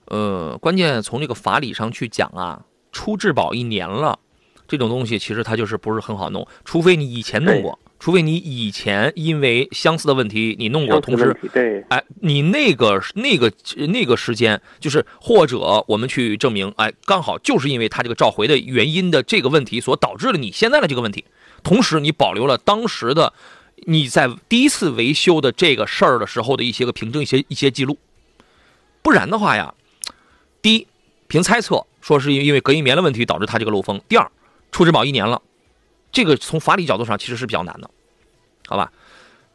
[0.05, 4.19] 呃，关键从这个法理上去讲啊，出质保一年了，
[4.67, 13.51] 这种东西其实它就是不是很好弄，除非你以前弄过，除非你以前因为相似的问题你弄过，同时，对，哎，你那个那个
[13.87, 21.25] 那个时间，就是或者我们去证明，哎，刚好就是因为它这个召回的原因的这个问题所导致了你现在的这个问题，
[21.63, 23.33] 同时你保留了当时的
[23.87, 27.97] 你在第一次维修的这个事儿的时候的一些个凭证、一些一些记录，
[29.01, 29.73] 不然的话呀。
[31.27, 33.99] 凭猜测说是因因为隔音棉的问题导致它这个漏风。
[34.07, 34.29] 第二，
[34.71, 35.41] 出质保一年了，
[36.11, 37.89] 这个从法理角度上其实是比较难的，
[38.67, 38.91] 好吧？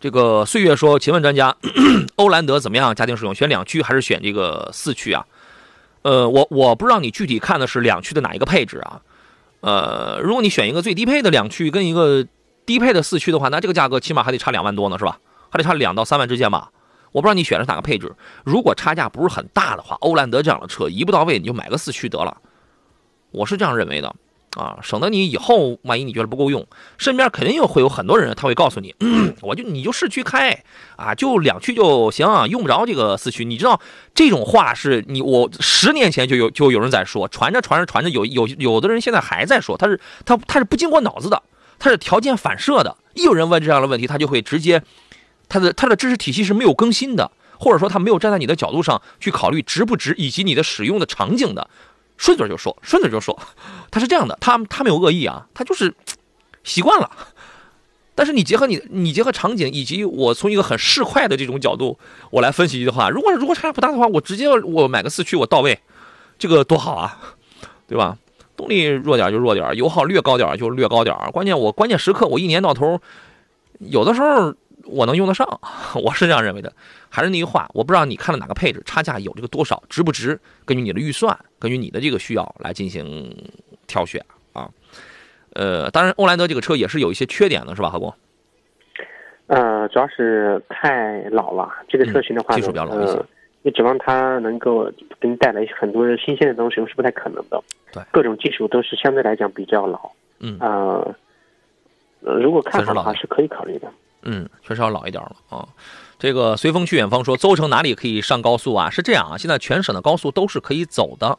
[0.00, 1.54] 这个岁月说，请问专家，
[2.16, 2.94] 欧蓝德怎么样？
[2.94, 5.26] 家庭使用选两驱还是选这个四驱啊？
[6.02, 9.02] 呃，我我不知道你具体看的是两驱的哪一个配置啊？
[9.61, 12.26] 呃，如果你选一个最低配的两驱跟一个
[12.64, 15.20] 低配的四驱的话，那这个价格起码还得差两万多呢，是吧？
[15.50, 16.70] 还得差两到三万之间吧？
[17.12, 22.37] 我不知道你选的是哪个配置，如果差价不是很大的话，欧蓝德这样的车一步到位你就买个四驱得了，
[23.31, 24.14] 我是这样认为的，
[24.57, 26.66] 啊，省得你以后万一你觉得不够用，
[26.99, 28.94] 身边肯定又会有很多人他会告诉你，
[29.42, 30.62] 我就你就市区开
[30.96, 33.44] 啊，就两驱就行，用不着这个四驱。
[33.44, 33.81] 你知道
[34.14, 41.42] 这种话是你我十年前就有就有人在说，传着传着传着有有有的人现在还在说，他是他他是不经过脑子的，
[41.79, 44.83] 他是条件反射的，一有人问这样的问题，他就会直接。
[45.50, 51.68] 它的它的知识体系是没有更新的，或者说它没有站在你的角度上去考虑值不值，以及你的使用的场景的，
[52.16, 53.38] 顺嘴就说，顺嘴就说，
[53.90, 55.94] 他是这样的，他他没有恶意啊，他就是
[56.64, 57.10] 习惯了。
[58.14, 61.98] 但是你结合你你结合场景，以及我从一个很市侩的这种角度，
[62.30, 65.80] 我来分析的话，如果如果差不大的话，我直接我买个四驱我到位，
[66.38, 67.18] 这个多好啊，
[67.88, 68.16] 对吧？
[68.56, 73.00] 动力弱点就弱点，油耗略高点就略高点，关键我关键时刻我一年到头，
[73.78, 74.54] 有的时候
[74.90, 75.46] 我能用得上，
[76.03, 76.72] 我是这样认为的。
[77.09, 80.38] 还是那句话，我不知道你看了哪个配置，差价有这个多少，值不值？
[80.64, 83.35] 根据你的预算，根据你的这个需要来进行
[83.87, 84.68] 挑选啊。
[85.55, 88.12] 呃，当然，欧蓝德这个车也是有一些缺点的，是吧，何工？
[89.48, 93.20] 呃，主要是太老了，这个车型的话，技术比较老一些。
[93.62, 97.61] 你指望它能够给你带来很多新鲜的东西，是不太可能的。
[97.92, 100.11] 对，各种技术都是相对来讲比较老。
[100.38, 100.57] 嗯。
[100.61, 101.14] 呃，
[102.20, 103.90] 如果看好的话，是可以考虑的。
[104.22, 105.68] 嗯，确实要老一点了啊。
[106.18, 108.90] 这个随风去远方说，邹城哪里可以上高速啊？
[108.90, 111.38] 是这样啊，现在全省的高速都是可以走的，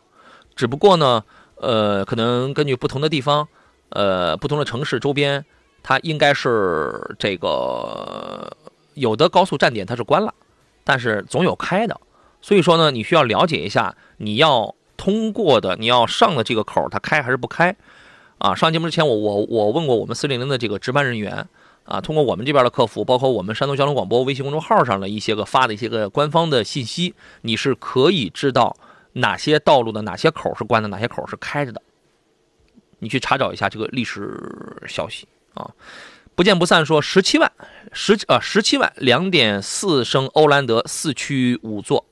[0.55, 1.23] 只不过呢，
[1.57, 3.47] 呃，可能根据不同的地方，
[3.89, 5.45] 呃，不同的城市周边，
[5.83, 8.51] 它应该是这个
[8.95, 10.33] 有的高速站点它是关了，
[10.83, 12.01] 但是总有开的，
[12.41, 17.75] 所以说呢，你需要了解一下你要通过的、你要上的这个口它开还是不开
[18.39, 18.55] 啊？
[18.55, 21.47] 上节目之前，我我我问过我们四零零的这个值班人员。
[21.83, 28.75] 啊，通过我们这边的客服，包括我们山东交通广播微信公众号上的一些个发的一些个官方的信息，你是可以知道
[29.13, 31.81] 哪些道路的哪些口是关的，哪些口是开着的。
[32.99, 34.39] 你去查找一下这个历史
[34.87, 35.69] 消息啊。
[36.33, 37.51] 不见不散说十七万
[37.91, 42.05] 十啊十七万两点四升欧蓝德四驱五座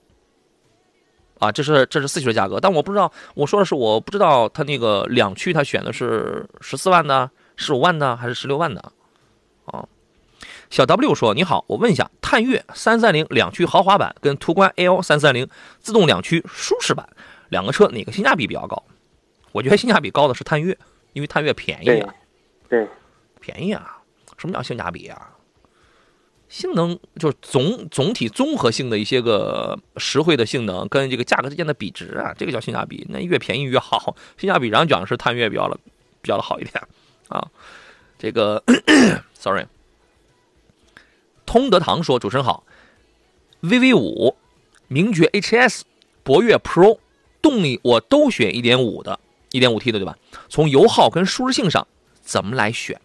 [1.40, 8.92] 啊，这是这是四驱的价格，但我不知道我说的是我不知道他那个两驱他选的是十四万的、十五万的还是十六万的。
[9.70, 9.88] 啊，
[10.70, 15.48] 小 W 说：“你好，我问一下，探岳三三零两驱豪华版跟途观 L 三三零
[15.80, 17.08] 自动两驱舒适版
[17.50, 18.84] 两个车哪个性价比比较高？
[19.52, 20.78] 我觉得性价比高的是探岳，
[21.14, 22.14] 因为探岳便宜啊，
[22.70, 22.88] 对，
[23.40, 23.98] 便宜啊。
[24.38, 25.32] 什么叫性价比啊？
[26.48, 33.06] 性能就是总总体综合性的一些个实惠的性能跟这个价格之间的比值啊，这个叫性价比。
[33.10, 35.78] 那越便宜越好，性价比上讲是探岳比较的
[36.22, 36.82] 比较的好一点
[37.28, 37.46] 啊。
[38.20, 38.64] 这个。”
[39.34, 39.66] Sorry，
[41.46, 42.66] 通德堂说：“主持人好
[43.64, 44.36] ，VV 五、
[44.90, 45.84] 名爵 HS、
[46.24, 47.00] 博越 Pro
[47.42, 49.18] 动力我都选一点五的，
[49.54, 50.18] 一点五 T 的对吧？
[50.50, 51.88] 从油耗跟舒适性上
[52.20, 53.00] 怎么来选？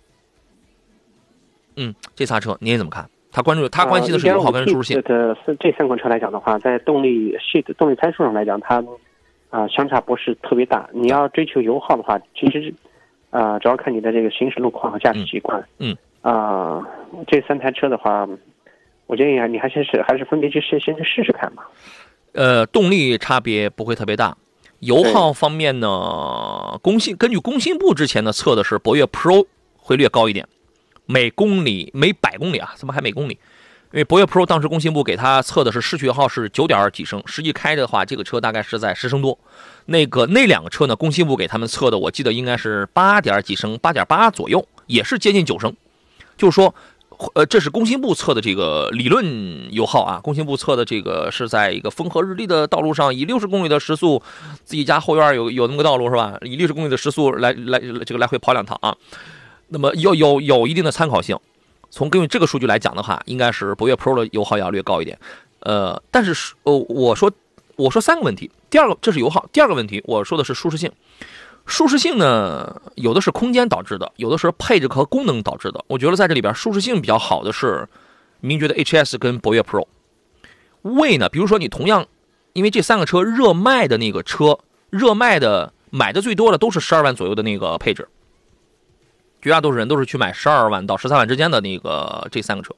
[1.77, 3.09] 嗯，这仨车你也怎么看？
[3.31, 5.03] 他关注他关心的是油耗跟舒适性。
[5.07, 8.85] 这这三款车来讲的话，在动力系动力参数上来讲，它
[9.51, 10.91] 啊相差不是特别大。
[10.93, 12.75] 你要追求油耗的话，其实
[13.39, 15.63] 啊主要看你的这个行驶路况和驾驶习惯。
[15.79, 15.97] 嗯。
[16.23, 16.81] 啊，
[17.27, 18.27] 这三台车的话，
[19.07, 21.69] 我建议啊，你还先是还是分别去试，先去试试看吧。
[22.33, 24.35] 呃，动力差别不会特别大，
[24.79, 30.49] 油耗方面呢，工信根据工信部之前的测的是博越 Pro 会略高一点，
[31.05, 33.39] 每公里每百公里啊，怎么还每公里？
[33.95, 39.39] 因为博越 Pro 当时工信部给它测的是市区油耗是九点几升，实际开的话，这个车大概是在十升多。
[39.87, 45.73] 那个那两个车呢，工信部给他们测的，我记得应该是八点几升，八点八左右，也是接近九升。
[46.37, 46.75] 就是说，
[47.35, 50.19] 呃，这是工信部测的这个理论油耗啊。
[50.21, 54.21] 工信部测的这个是在一个风和日丽的道路上，以六十公里的时速，
[54.65, 56.37] 自己家后院有有那么个道路是吧？
[56.43, 58.97] 以六十公里的时速来来这个来回跑两趟啊。
[59.69, 61.39] 那么有有有一定的参考性。
[61.95, 65.17] 从根据这个数据来讲的话，应该是博越 Pro 的油耗要略高一点。
[65.61, 67.31] 呃，但是呃，我说
[67.77, 70.91] 我说三个问题，第二个这是油耗，第二个问题我说的是舒适性。
[71.67, 75.85] 舒适性呢，有的是空间导致的，有的是配置和功能导致的。
[75.87, 77.89] 我觉得在这里边，舒适性比较好的是
[78.41, 79.87] 名爵的 HS 跟博越 Pro。
[80.83, 82.05] 为呢，比如说你同样，
[82.55, 84.59] 因为这三个车热卖的那个车，
[84.91, 88.09] 热卖的买的最多的都是十二万左右的那个配置，
[89.45, 92.75] 绝大多数人都是去买十二万到十三万之间的那个这三个车。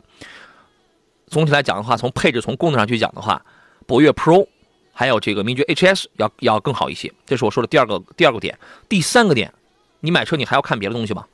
[1.29, 3.41] 总体来讲的话，从配置从功能上去讲的话，
[3.87, 4.49] 博越 Pro。
[4.99, 8.59] 还有这个名爵 HS 要要更好一些，这是我说的第二个第二个点。
[8.89, 9.53] 第三个点，
[10.01, 11.27] 你买车你还要看别的东西吗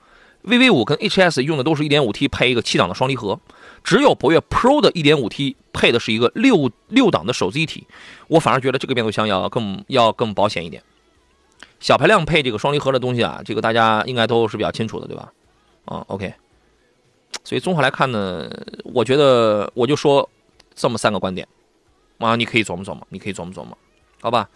[0.45, 3.39] ？VV 五跟 HS 用的都是一点五 T 配一个七档的双离合，
[3.85, 7.87] 只有博越 Pro 的一点五 T 配的是一个六六档的手自一体，
[8.27, 10.83] 我反而觉得这个变速箱要更要更保险一点。
[11.83, 15.33] 小排量配这个双离合的东西啊，这个大家应该都是比较清楚的，对吧？
[15.85, 16.33] 啊，OK。
[17.45, 18.49] 所以综合来看呢，
[18.85, 20.27] 我觉得我就说
[20.75, 21.47] 这么三个观点。
[22.19, 23.77] 啊，你可以琢磨琢磨，你可以琢磨琢磨，
[24.21, 24.49] 好吧？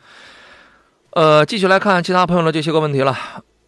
[1.10, 3.18] 呃，继续来看其他朋友的这些个问题了。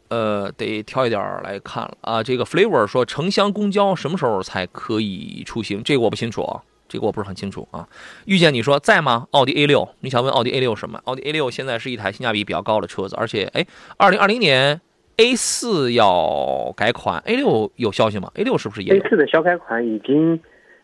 [0.07, 2.23] 呃，得挑一点来看了啊。
[2.23, 5.83] 这个 Flavor 说，城乡公交什么时候才可以出行？
[5.83, 7.87] 这个我不清楚啊，这个我不是很清楚啊。
[8.25, 9.27] 遇见你说在吗？
[9.33, 11.01] 奥迪 A 六，你想问奥迪 A 六什么？
[11.05, 13.67] 奥迪 A 六现在是一台性价比比较高的车子，而且哎，
[13.97, 14.81] 二零二零年
[15.19, 20.41] A 四要改款，A 六有消息吗？A 六是不是也有？A 四的小改款已经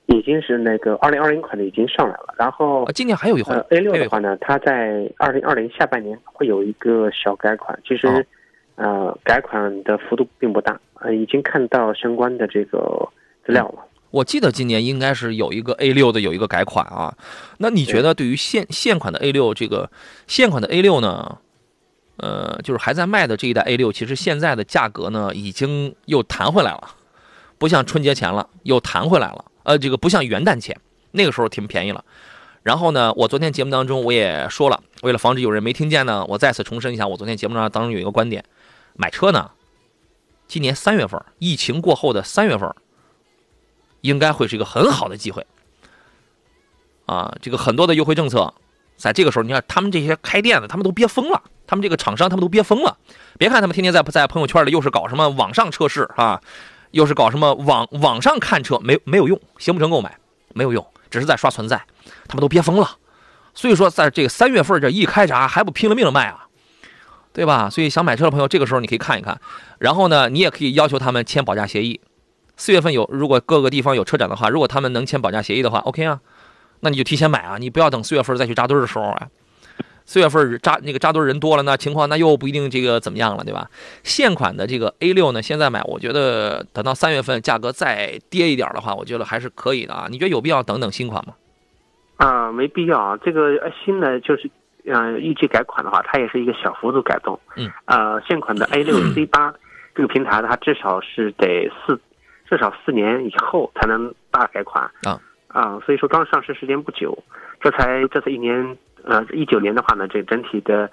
[0.06, 8.24] 已经是那个二零二零款的已经上来了，然后啊，今年还有一款呃 A 六的话呢，它在二零二零下半年会有一个小改款，其实、哦
[8.76, 13.08] 呃改款的幅度并不大，呃已经看到相关的这个
[13.46, 13.78] 资料了。
[14.14, 17.16] 我记得今年应该是有一个 A 六的有一个改款啊。
[17.58, 19.90] 那你觉得对于现现款的 A 六这个
[20.28, 21.38] 现款的 A 六呢？
[22.18, 26.90] 呃，就是还在卖的这一代 A 六，其实现在的价格呢已经又弹回来了，
[27.58, 29.44] 不像春节前了，又弹回来了。
[29.64, 30.78] 呃，这个不像元旦前，
[31.10, 32.04] 那个时候挺便宜了。
[32.62, 38.44] 然后呢，我昨天节目当中我也说了，为了防止有人没听见呢，我再次重申一下，我昨天节目上当中有一个观点，
[38.94, 39.50] 买车呢，
[40.46, 42.72] 今年三月份疫情过后的三月份，
[44.04, 45.46] 应该会是一个很好的机会。
[47.06, 48.52] 啊，这个很多的优惠政策，
[48.96, 52.96] 在这个时候，你看他们这些开店的，他们都憋疯了，他们这个厂商他们都憋疯了。
[53.38, 56.40] 别看他们天天在在朋友圈里又是搞什么网上测试啊，
[56.90, 60.18] 又是搞什么网网上看车，没没有用，形不成购买，
[60.54, 61.82] 没有用，只是在刷存在，
[62.28, 62.98] 他们都憋疯了。
[63.54, 66.46] 所以说，在这个三月份这一开闸，还不拼了命的卖啊，
[67.32, 67.68] 对吧？
[67.70, 69.40] 所以想买车的朋友，这个时候你可以看一看，
[69.78, 72.00] 然后呢，你也可以要求他们签保价协议。
[72.56, 76.20] 四月份有，如果各个地方有车展的话，如果他们能签保价协议的话，OK 啊，
[76.80, 79.28] 那你就提前买啊，你不要等四月份再去扎堆的时候啊。
[80.06, 83.70] 四月份扎那个扎堆人多了，那情况那又不一定这个怎么样了，对吧？
[84.02, 90.06] 现款的这个 A 六呢，现在买，我觉得等到三月份价格再跌一点的话，我觉得还是可以的啊。
[90.10, 91.32] 你觉得有必要等等新款吗？
[92.16, 93.18] 啊、没必要啊。
[93.24, 94.50] 这个呃新的就是，
[94.84, 97.40] 呃，预计改款的话，它也是一个小幅度改动。
[97.56, 97.70] 嗯。
[97.86, 99.54] 呃，现款的 A 六 C 八
[99.94, 101.98] 这个平台，它至少是得四，
[102.48, 104.84] 至少四年以后才能大改款。
[105.04, 105.20] 啊。
[105.48, 107.16] 啊，所以说刚上市时间不久，
[107.60, 110.90] 这才这才一年，呃，一九年的话呢，这整体的，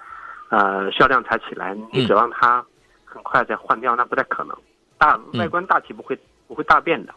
[0.50, 2.64] 呃，销量才起来，你指望它
[3.04, 4.56] 很快再换掉，那不太可能。
[4.98, 7.12] 大外观大体不会、不会大变的。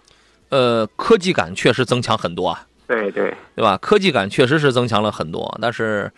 [0.50, 2.66] 呃，科技感确实增强很多啊。
[2.88, 3.32] 对对。
[3.56, 3.78] 对吧？
[3.78, 6.12] 科技感确实是增强了很多，但是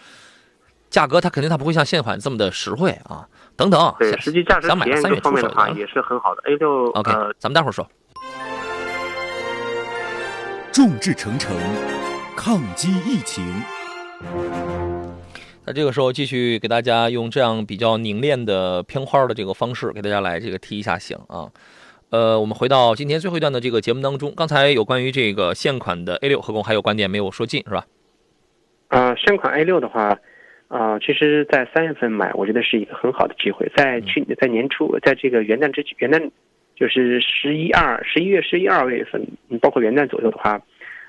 [0.90, 3.28] 价格它肯定它不会像现款这么的实惠啊。
[3.58, 6.42] 等等，对，实际驾驶想买体验三月出各方面的话也是很好的。
[6.46, 7.86] A 六 OK，、呃，咱们待会儿说。
[10.78, 11.58] 众志成城，
[12.36, 13.44] 抗击疫情。
[15.66, 21.50] 那这个时候继续给大家用这样比较凝练的片花的这个方式给大家来这个提一下醒啊。
[22.12, 27.88] 呃，我们回到今天最后一段的这个节目当中，刚才有关于这个现款的 A 六，何工还有观点没有说尽是吧？
[28.90, 30.16] 呃，现款 A 六的话，
[30.68, 33.68] 呃，其实，在三月份买，我觉得是一个很好的机会。
[33.76, 36.30] 在去在年初，在这个元旦之元旦，
[36.76, 39.20] 就是十一二十一月十一二月份，
[39.50, 40.62] 嗯包括元旦左右的话，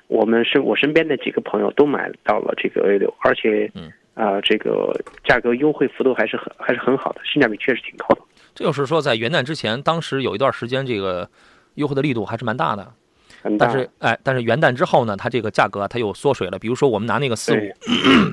[0.09, 4.93] 我们身我身边的几个朋友都买到了这个 A 六，而且，嗯，呃，这个
[5.23, 8.23] 价格优惠幅度还是很还是很好的，性价比确实挺高的。
[8.55, 11.29] 这就是说，在元旦之前，当时有一段时间这个
[11.75, 12.93] 优惠的力度还是蛮大的。
[13.41, 16.59] 很大但是，哎，但是元旦之后呢，它这个价格它又缩水了。
[16.59, 17.59] 比如说，我们拿那个四五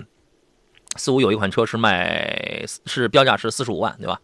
[0.97, 4.19] 四五有一款车是卖是标价是四十五万，对吧？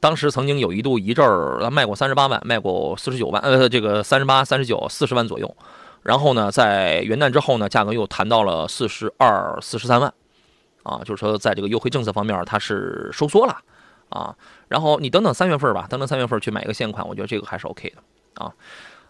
[0.00, 5.54] 当时曾经有一度一阵儿它卖过三十八万，卖过四十九万，呃，这个三十八、三十九、四十万左右。
[6.04, 10.12] 然后呢，在元旦之后呢，价格又谈到了四十二、四十三万，
[10.82, 13.56] 啊，就是说在这个优惠政策方面它是收缩了
[14.10, 14.36] 啊。
[14.68, 18.52] 然后你等等三月份吧，等等三月份去买一个现款，我觉得这个还是 OK 的啊。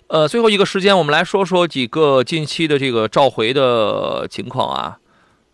[0.07, 4.99] 呃，最后一个时间，我们来说说几个近期的这个召回的情况啊。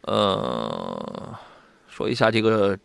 [0.03, 1.34] 呃，
[1.88, 2.78] 说一下这个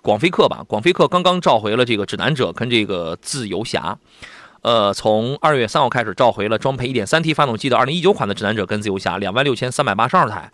[0.00, 0.64] 广飞客吧。
[0.66, 3.98] 广飞客刚刚召回了这个指南者跟这个自由侠。
[4.62, 10.52] 呃，从二月三号开始召回了装配 1.3T 发动机的2019款的指南者跟自由侠，两万六千三百八十二台。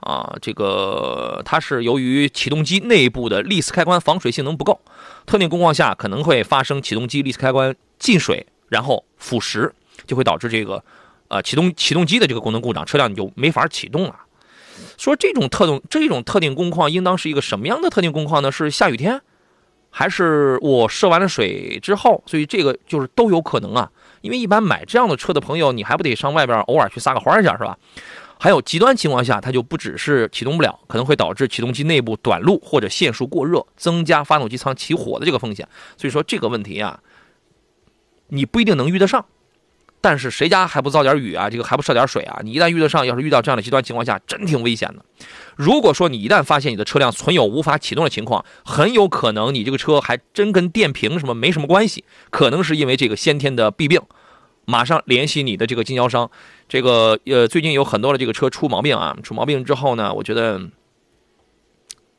[0.00, 4.78] 啊，这个它是由于启动机内部的利斯开关防水性能不够，
[5.24, 9.72] 特定工况下可能会发生启动机利斯开关进水，然后腐蚀，
[10.06, 10.84] 就会导致这个
[11.28, 14.14] 呃启动启动机的这个功能故障，车辆你就没法启动了。
[14.98, 18.52] 说这种特动这种特定工况应当是一个什么样的特定工况呢？
[18.52, 19.22] 是下雨天，
[19.98, 22.22] 还是我涉完了水之后？
[22.26, 23.90] 所以这个就是都有可能啊。
[24.20, 27.78] 因为一般买这样的车的朋友，你还不得上外边偶尔去撒个欢一下是吧？
[28.38, 35.66] 还有极端情况下，它就不只是启动不了，可能会导致启动机内部短路或者线束过热，增加发动机舱起火的这个风险。
[35.96, 37.00] 所以说这个问题啊，
[38.28, 39.24] 你不一定能遇得上。
[40.00, 41.50] 但是谁家还不遭点雨啊？
[41.50, 42.40] 这个还不涉点水啊？
[42.42, 45.04] 你一旦遇得上，要是遇到这样的极端情况下，真挺危险的。
[45.56, 54.00] 如果说你一旦发现你的车辆存有无法启动的情况，很有可能你这个车还真跟电瓶什么没什么关系，可能是因为这个先天的弊病。
[54.68, 56.28] 马上联系你的这个经销商，
[56.68, 60.60] 这个呃，最近有很多的这个车出毛病啊，出毛病之后呢，我觉得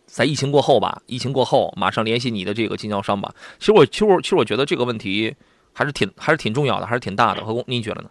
[0.06, 3.36] 在疫情过后吧，疫情过后马上联系你的这个经销商吧。
[3.60, 5.36] 其实我其实我其实我觉得这个问题
[5.78, 7.46] 还是挺还是挺重要的，还是挺大的。
[7.46, 8.10] 何工，您觉得呢？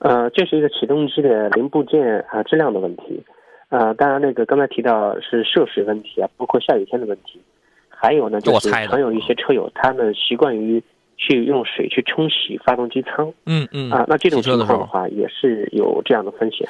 [0.00, 3.22] 呃，这是一个启动机的零部件啊质量的问题。
[3.70, 7.40] 呃，当然那个刚才提到是涉水问题啊，包括下雨天的问题，
[7.88, 10.82] 还有呢就是常有一些车友他们习惯于。
[11.22, 16.66] 去用水去冲洗发动机舱，嗯嗯啊，那这种情况的话也是有这样的风险。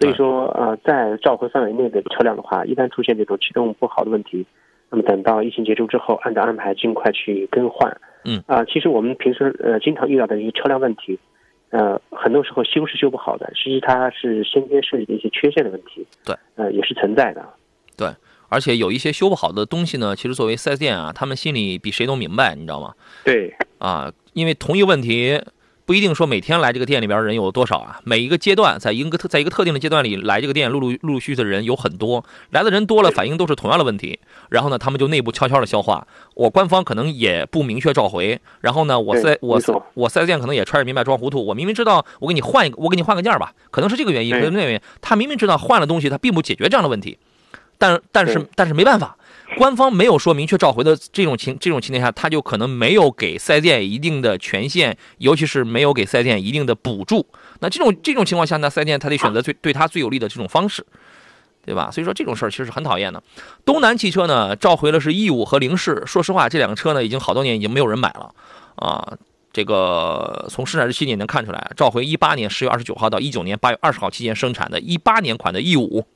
[0.00, 4.44] 所以说，呃，在召回范围内的车辆的话，一旦出现这种启动不好的问题，
[4.90, 7.96] 那么等到疫情结束之后，按照安排尽快去更换。
[8.24, 11.18] 嗯啊，其实我们平时呃经常遇到的一个车辆问题，
[11.70, 16.06] 呃，很多时候修是修不好的，实际它是先天设计的一些缺陷的问题。
[16.24, 17.44] 对，呃，也是存在的。
[17.96, 18.08] 对，
[18.48, 22.94] 而且有一些修不好的东西呢，其实作为四 S 店啊，他们心里比谁都明白，你知道吗？
[23.24, 23.54] 对。
[23.78, 25.40] 啊，因为同一个问题
[25.84, 34.20] 不一定说每天来这个店里边人有多少啊，每一个阶段在一个特在一个特定的阶段里来这个店，陆陆陆陆续续的人有很多，来的人多了，反映都是同样的问题，
[34.50, 39.60] 然后呢，他们就内部悄悄的消化，我官方可能也不明确召回，然后呢，我四我
[39.94, 47.18] 我四 S 店可能也揣着明白装糊涂，我明明知道我给你换一个，我给你换个件吧，可能是这个原因，可能那原因，他明明知道换了东西，他并不解决这样的问题，
[47.78, 49.16] 但但是但是没办法。
[49.56, 57.26] 官方没有说明确召回的这种情这种情况下，他就可能没有给四 S 店一定的权限，尤其是没有给四 S 店一定的补助。
[57.60, 60.84] 那这种这种情况下，那四 S 店他得选择最对他最有利的这种方式，
[61.64, 61.90] 对吧？
[61.90, 63.22] 所以说这种事儿其实是很讨厌的。
[63.64, 68.34] 东南汽车呢召回了是 E 五和凌仕，说实话，这两个车呢已经好多年已经没有人买了
[68.76, 69.16] 啊。
[69.52, 76.06] 这个从生产日期也能看出来，召回一八年十月二十九号到一九年八月二十号期间生产的一八年款的 E 五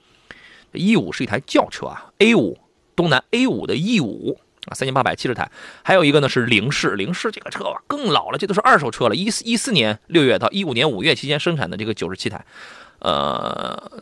[0.72, 2.58] ，E 五是一台轿车啊，A 五。
[2.96, 5.48] 东南 A 五的 E 五啊，三千八百七十台，
[5.84, 12.44] 还有一个呢是凌仕，凌仕这个车啊更老了，这都是二手车了，一四一四年六月到一五年五月期间生产的这个九十七台。
[12.98, 13.92] 呃，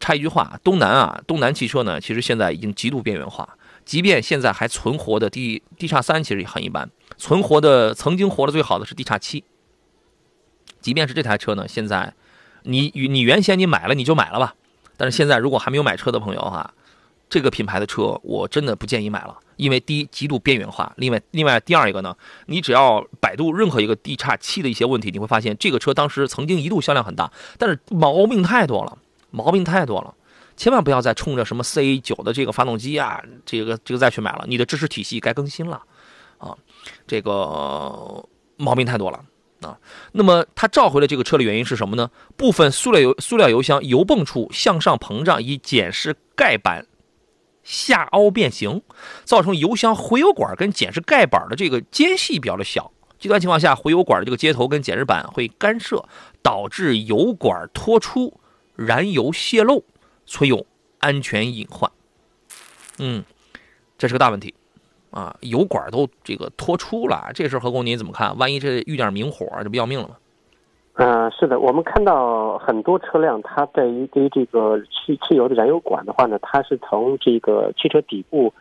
[0.00, 9.44] 插一句话，东南啊，东南汽车呢，其实现在已经极度边缘化，即便现在还存活的 D D 叉三其实也很一般，存活的曾经活的最好的是 D 叉七。
[10.80, 12.12] 即便是这台车呢，现在
[12.64, 14.56] 你你原先你买了你就买了吧，
[14.96, 16.74] 但是现在如果还没有买车的朋友哈。
[17.32, 22.14] 这个品牌的车，我真的不建议买了，因为第一极度边缘化，另外另外第二一个呢，
[22.44, 28.98] 你只要百度任何一个 D 叉七的一些问题，你会发现这个车当时曾经一度销量很大，但是毛病太多了，
[29.30, 30.14] 毛病太多了，
[30.58, 35.80] 千万不要再冲着什么 C 九的这个发动机啊，这个这个再去买了，你的知识体系该更新了
[36.36, 36.54] 啊，
[37.06, 38.22] 这个
[38.58, 39.24] 毛病太多了
[39.62, 39.78] 啊。
[40.12, 42.10] 那么它召回了这个车的原因是什么呢？
[42.36, 46.86] 部分塑料油塑料油箱油泵处向上膨胀，以检视盖板。
[47.62, 48.82] 下凹变形，
[49.24, 56.04] 造成油箱回油管跟检视盖板的这个间隙比较的小，极端情况下，回油管的这个接头跟检视板会干涉，
[56.42, 58.40] 导致油管脱出，
[58.74, 59.84] 燃油泄漏，
[60.26, 60.66] 存有
[60.98, 61.90] 安全隐患。
[62.98, 63.24] 嗯，
[63.96, 64.54] 这是个大问题
[65.10, 65.36] 啊！
[65.40, 68.36] 油管都这个脱出了，这事何工您怎么看？
[68.38, 70.16] 万一这遇点明火，这不要命了吗？
[70.94, 78.52] 呃，是的，我们看到很多车辆，它在于对于这个汽汽油的燃油管的话呢，它是从这个汽车底部，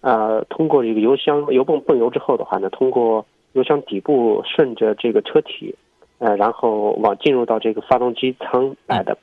[0.00, 5.74] 呃，通过这个油箱油泵泵油之后的话呢，通过油箱底部顺着这个车体，
[6.18, 9.18] 呃，然后往进入到这个发动机舱来的。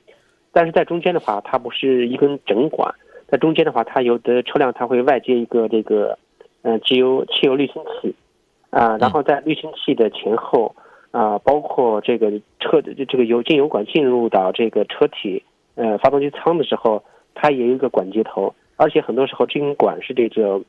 [0.51, 2.93] 但是在中间的话，它不是一根整管，
[3.29, 6.19] 在中间的话，它有的车辆它会外接一个这个，
[6.63, 8.13] 呃，机油汽油滤清器，
[8.71, 10.75] 啊，然后在滤清器的前后。
[11.11, 12.29] 啊，包括这个
[12.59, 15.41] 车的这个油进油管进入到这个车体
[15.75, 17.01] 呃发动机舱的时候，
[17.33, 20.61] 它也有一个管接头，而且很多时候这根管是这个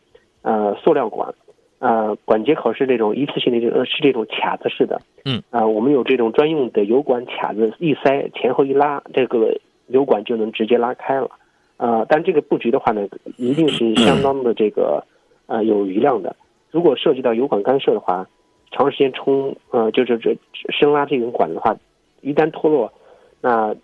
[0.42, 1.34] 呃塑料管，
[1.80, 9.58] 呃管接口是这种一次性的这呃是这种卡子式的，嗯啊我们有这种专用的油管卡子，一塞前后一拉，这个
[9.88, 11.28] 油管就能直接拉开了，
[11.76, 15.04] 啊但这个布局的话呢，一定是相当的这个
[15.46, 16.36] 呃有余量的，
[16.70, 18.26] 如果涉及到油管干涉的话。
[18.70, 20.36] 长时间冲，呃，就是这
[20.70, 21.76] 深拉这根管的话，
[22.20, 22.92] 一旦脱落，
[23.40, 23.74] 那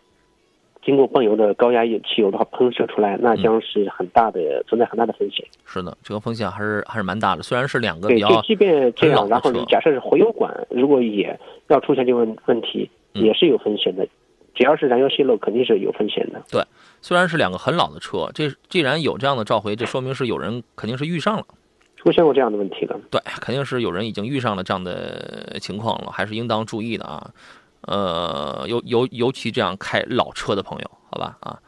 [0.85, 5.47] 经过泵油的高压液汽油的话喷射出来，那将是很大的存在很大的风险。
[5.65, 7.43] 是的，这个风险还是还是蛮大的。
[7.43, 14.07] 虽然是两个对，就即便这样，然后你假设是回油管，如果也要出现这个问问题，也是有风险的。
[14.55, 16.41] 只要是燃油泄漏，肯定是有风险的。
[16.49, 16.63] 对，
[17.01, 21.45] 虽然是两个很老的车，这既然有这样的召回，这说明是有人肯定是遇上了。
[22.05, 27.31] 出现过这样的问题的，对，肯定是有人已经遇上了这样的情况了，还是应当注意的啊。
[27.81, 31.59] 呃，尤尤尤其这样开老车的朋友，好吧啊。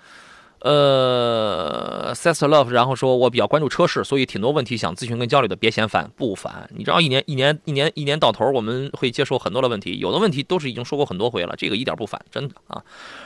[0.60, 6.68] 呃 s e s Love，然后说我比较关注车市，所以挺多问题想咨询跟交流的，别嫌烦，不烦。
[6.74, 12.82] 你知道，一年一年一年一年到头，我们会接受很多的问题，有的问题都是已经说过很多回了，这个一点不烦，真的啊。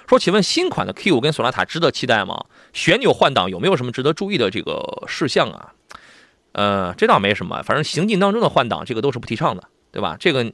[0.08, 2.44] 说，请问新款的 Q 五跟索纳塔值得期待吗？
[2.72, 5.72] 旋钮换挡有没有什么值得注意的这个事项啊？
[6.52, 10.16] 呃，这倒没什么，反正行进当中的换挡，这个都是不提倡的，对吧？
[10.18, 10.44] 这个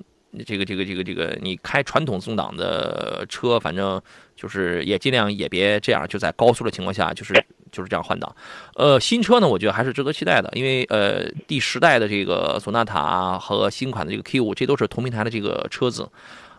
[0.44, 4.00] 这个这个这个这个，你开传统自动挡的车，反正。
[4.36, 7.32] 就是也尽量也别这样，就在高速的情况下，就是
[7.72, 8.36] 就是这样换挡。
[8.74, 16.06] 呃，新车呢，我觉得还是值得期待的，因为呃，第十代的这个索纳塔和新款的这个 Q 五，这都是同平台的这个车子。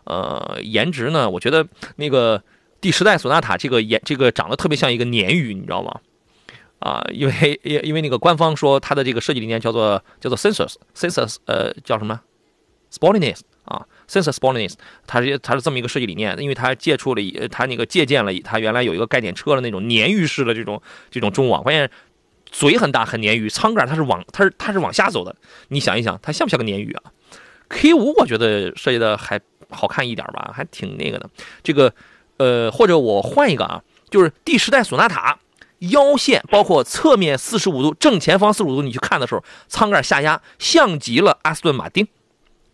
[0.05, 1.63] 呃，颜值呢，我觉得
[1.97, 2.41] 那个
[2.81, 5.99] 第十代索纳塔这个颜这个长得特别像一个鲶鱼，你知道吗？
[6.79, 12.19] 啊，因为因因为那个官方说它的这个设计理念叫做叫做 sensors sensors，呃，叫什么
[12.91, 13.85] sportiness 啊。
[14.09, 14.73] Sensor Sportiness，
[15.05, 17.21] 它是它是这么一个设计理念，因为它借出了
[17.51, 21.91] 它那个借鉴了它原来有一个概念车的那种鲶鱼式的这种这种中网，发现
[22.45, 25.35] 嘴很大很鲶鱼，舱盖它是往它是它是往下走的，
[25.67, 27.11] 你想一想，它像不像个鲶鱼啊
[27.67, 29.37] ？K 五我觉得设计的还
[29.69, 31.29] 好看一点吧，还挺那个的。
[31.61, 31.93] 这个
[32.37, 35.37] 呃，或者我换一个啊，就是第十代索纳塔
[35.79, 42.07] 腰线，包括侧面四十五度正前方四十五度，你去看的时候，舱盖下压像极了阿斯顿马丁。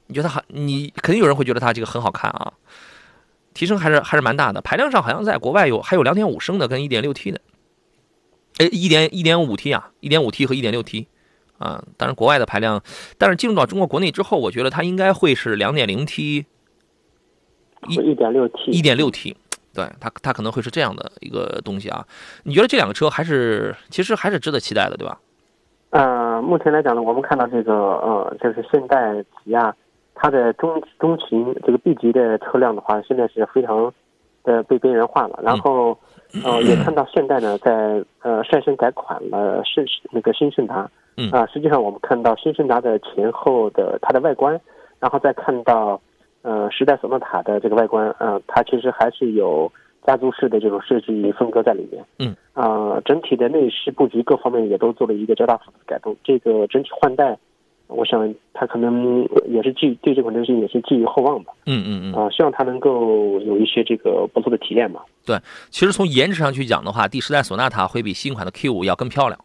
[0.07, 0.43] 你觉得好？
[0.47, 2.53] 你肯定有人会觉得它这个很好看啊，
[3.53, 4.61] 提升还是还是蛮大的。
[4.61, 7.39] 排量上好像在国外有还有两点五升的跟一点六 T 的，
[8.57, 11.07] 哎，一点一点五 T 啊，一点五 T 和一点六 T
[11.57, 11.83] 啊。
[11.97, 12.83] 当然国外的排量，
[13.17, 16.45] 但是进入到中国国内之后，我觉得它应该会是两点零 T，
[17.87, 19.37] 一点六 T，一点六 T，
[19.73, 22.05] 对它它可能会是这样的一个东西啊。
[22.43, 25.19] 你觉得这两个车还是其实还是值得期待的，对吧？
[25.91, 29.75] 呃，目前来讲呢，我们看到这个呃，就是现代起亚。
[30.15, 33.91] 它的中中型这个 B 级的车辆的话，现在是非常
[34.43, 35.39] 的被边缘化了。
[35.41, 35.97] 然后，
[36.45, 40.89] 呃，也看到现代呢在呃率先改款了胜那个新胜达。
[41.17, 44.57] 嗯啊，实际上我们看到新胜达的前后的它的外观，
[44.99, 45.99] 然后再看到
[46.43, 49.71] 呃时代索纳塔的这个外观，呃，它其实还是有
[50.05, 52.05] 家族式的这种设计风格在里面。
[52.19, 56.15] 嗯啊，整体的内饰布局各方面也都做了一个较大幅度的改动。
[56.23, 57.35] 这个整体换代。
[57.87, 61.53] 我想它可能也是寄对这款车型也是寄予厚望吧。
[61.67, 62.13] 嗯嗯嗯。
[62.13, 65.03] 啊，希望它能够有一些这个不错的体验吧。
[65.23, 65.37] 对，
[65.69, 69.39] 其实从颜值上去讲的话，第十代索纳塔会比新款的 Q 五要更漂亮。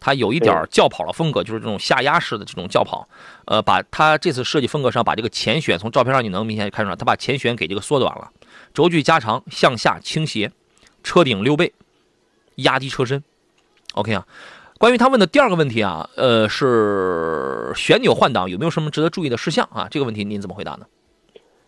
[0.00, 3.08] 它有一点轿跑的风格，就是这种下压式的这种轿跑。
[3.46, 8.30] 呃，把它这次设计风格上把这个前悬，从照片上你能明显看出来，它把前悬给这个缩短了，
[8.72, 10.52] 轴距加长，向下倾斜，
[11.02, 11.72] 车顶溜背，
[12.56, 13.22] 压低车身。
[13.94, 14.26] OK 啊。
[14.78, 19.88] 关于他问的第二个问题啊，呃，是旋钮换挡有没有什么值得注意的事项啊？
[19.90, 20.86] 这个问题您怎么回答呢？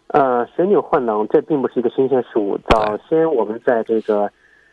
[0.07, 4.31] 呃，旋钮换挡这并不是一个新鲜事物，早先我们在这个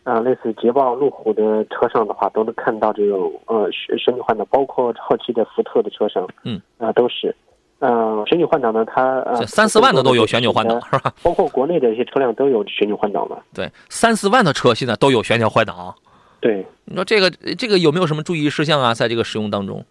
[0.08, 7.36] 呃类似捷豹、路虎的车上的话，都能看到这种呃旋旋钮换挡，包括后期的福特的车上，嗯啊都是，
[7.80, 11.14] 呃旋钮换挡呢，它呃三四万的都有旋钮换挡是吧？
[11.22, 13.43] 包括国内的一些车辆都有旋钮换挡了。
[13.53, 15.93] 对，三四万的车现在都有旋钮换挡。
[16.39, 18.93] 对，你说这个这个有没有什么注意事项啊？
[18.93, 19.84] 在这个使用当中，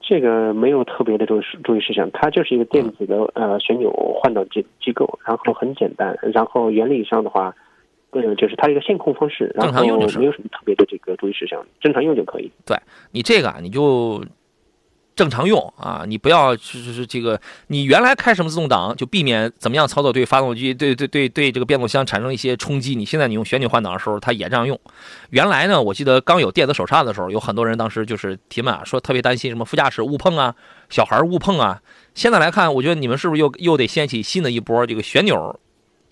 [0.00, 3.90] 这个没有特别的注意注意事项，它就是一个电子的呃旋钮
[4.22, 7.52] 换挡机机构，然后很简单，然后原理上的话，
[8.10, 12.50] 呃就是它一个线控方式，然后没有什么特别的这个注意事项，正常用就可以。
[12.64, 12.76] 对
[13.10, 14.24] 你这个啊，你就。
[15.18, 22.94] 正常用啊，你不要就是这个，你原来开什么自动挡就避免怎么样操作对发动机、对对对对这个变速箱产生一些冲击。
[22.94, 24.78] 你现在你用旋钮换挡的时候，它也这样用。
[25.30, 30.54] 原来呢，我记得刚有电子手刹的时候，有很多人当时就是提问啊，说特别担心什么副驾驶误碰啊、
[30.88, 31.82] 小孩误碰啊。
[32.14, 35.58] 现在来看，我觉得你们是不是又又得掀起新的一波这个旋钮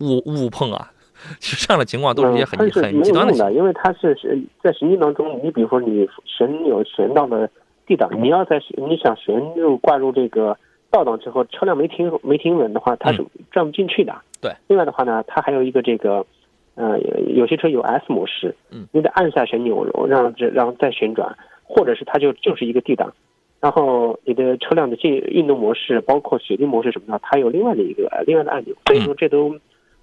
[0.00, 0.90] 误误碰啊？
[1.38, 7.50] 其实这样的情况都是一些很很极端的，因为它是是在实际当中，你比如说你旋有旋到的。
[7.88, 10.58] D 档，你要在你想旋入挂入这个
[10.90, 14.12] 倒档之后，车辆没停没停稳的话，它是转不进去的。
[14.40, 14.50] 对。
[14.66, 16.26] 另外的话呢，它还有一个这个，
[16.74, 16.98] 呃，
[17.28, 23.14] 有些车有 S 模式，嗯，你得按下旋钮，让这然后再旋转，或者是它就就是一个 D 档，
[23.60, 28.74] 然后你的车辆的进运动模式，包括雪地模式什么的，它有另外的一个另外的按钮。
[28.86, 29.54] 所以说这都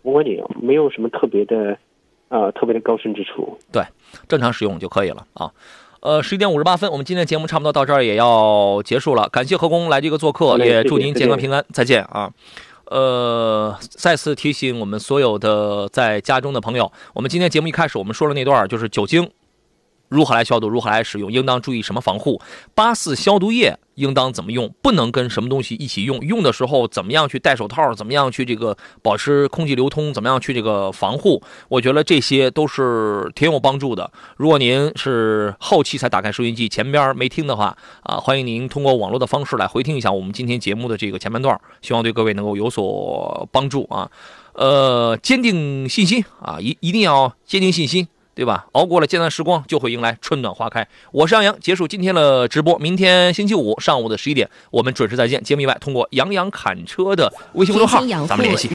[0.04, 1.78] 无关紧要，没有什么特别的，
[2.30, 3.58] 呃，特别的高深之处。
[3.72, 3.84] 对，
[4.28, 5.52] 正常使用就可以了啊。
[6.02, 9.30] 呃，十一点五十八分，我们今天节目差不多到这儿也要结束了。
[9.30, 12.30] 感谢何工来这个做客，也祝您健康平安，再见啊！
[12.88, 19.30] 呃，再次提醒我们所有的在家中的朋友，我们今天节目一开始我们说了那段就是酒精。
[20.14, 22.40] 如何来消毒，如何来使用，应当注意什么防护？
[22.76, 24.72] 八四消毒液应当怎么用？
[24.82, 26.20] 不能跟什么东西一起用？
[26.20, 27.94] 用的时候怎么样去戴手套？
[27.96, 30.14] 怎么样去这个保持空气流通？
[30.14, 31.42] 怎么样去这个防护？
[31.68, 34.12] 我觉得这些都是挺有帮助的。
[34.38, 44.10] 如果您是后期才打开收音机，前边没听的话啊，欢迎您通过网络的方式来回听一下我们今天节目的这个前半段，希望对各位能够有所帮助啊。
[44.54, 48.66] 呃，坚定信心啊，一一定要坚定信心，对吧？
[48.72, 50.88] 熬过了艰难时光，就会迎来春暖花开。
[51.12, 55.44] 我是杨洋，结束今天的直播，明天星期五上午的十一点，我们准时再见。
[55.44, 58.70] 节目以外，通过杨洋侃车的微信公众号，咱们联系。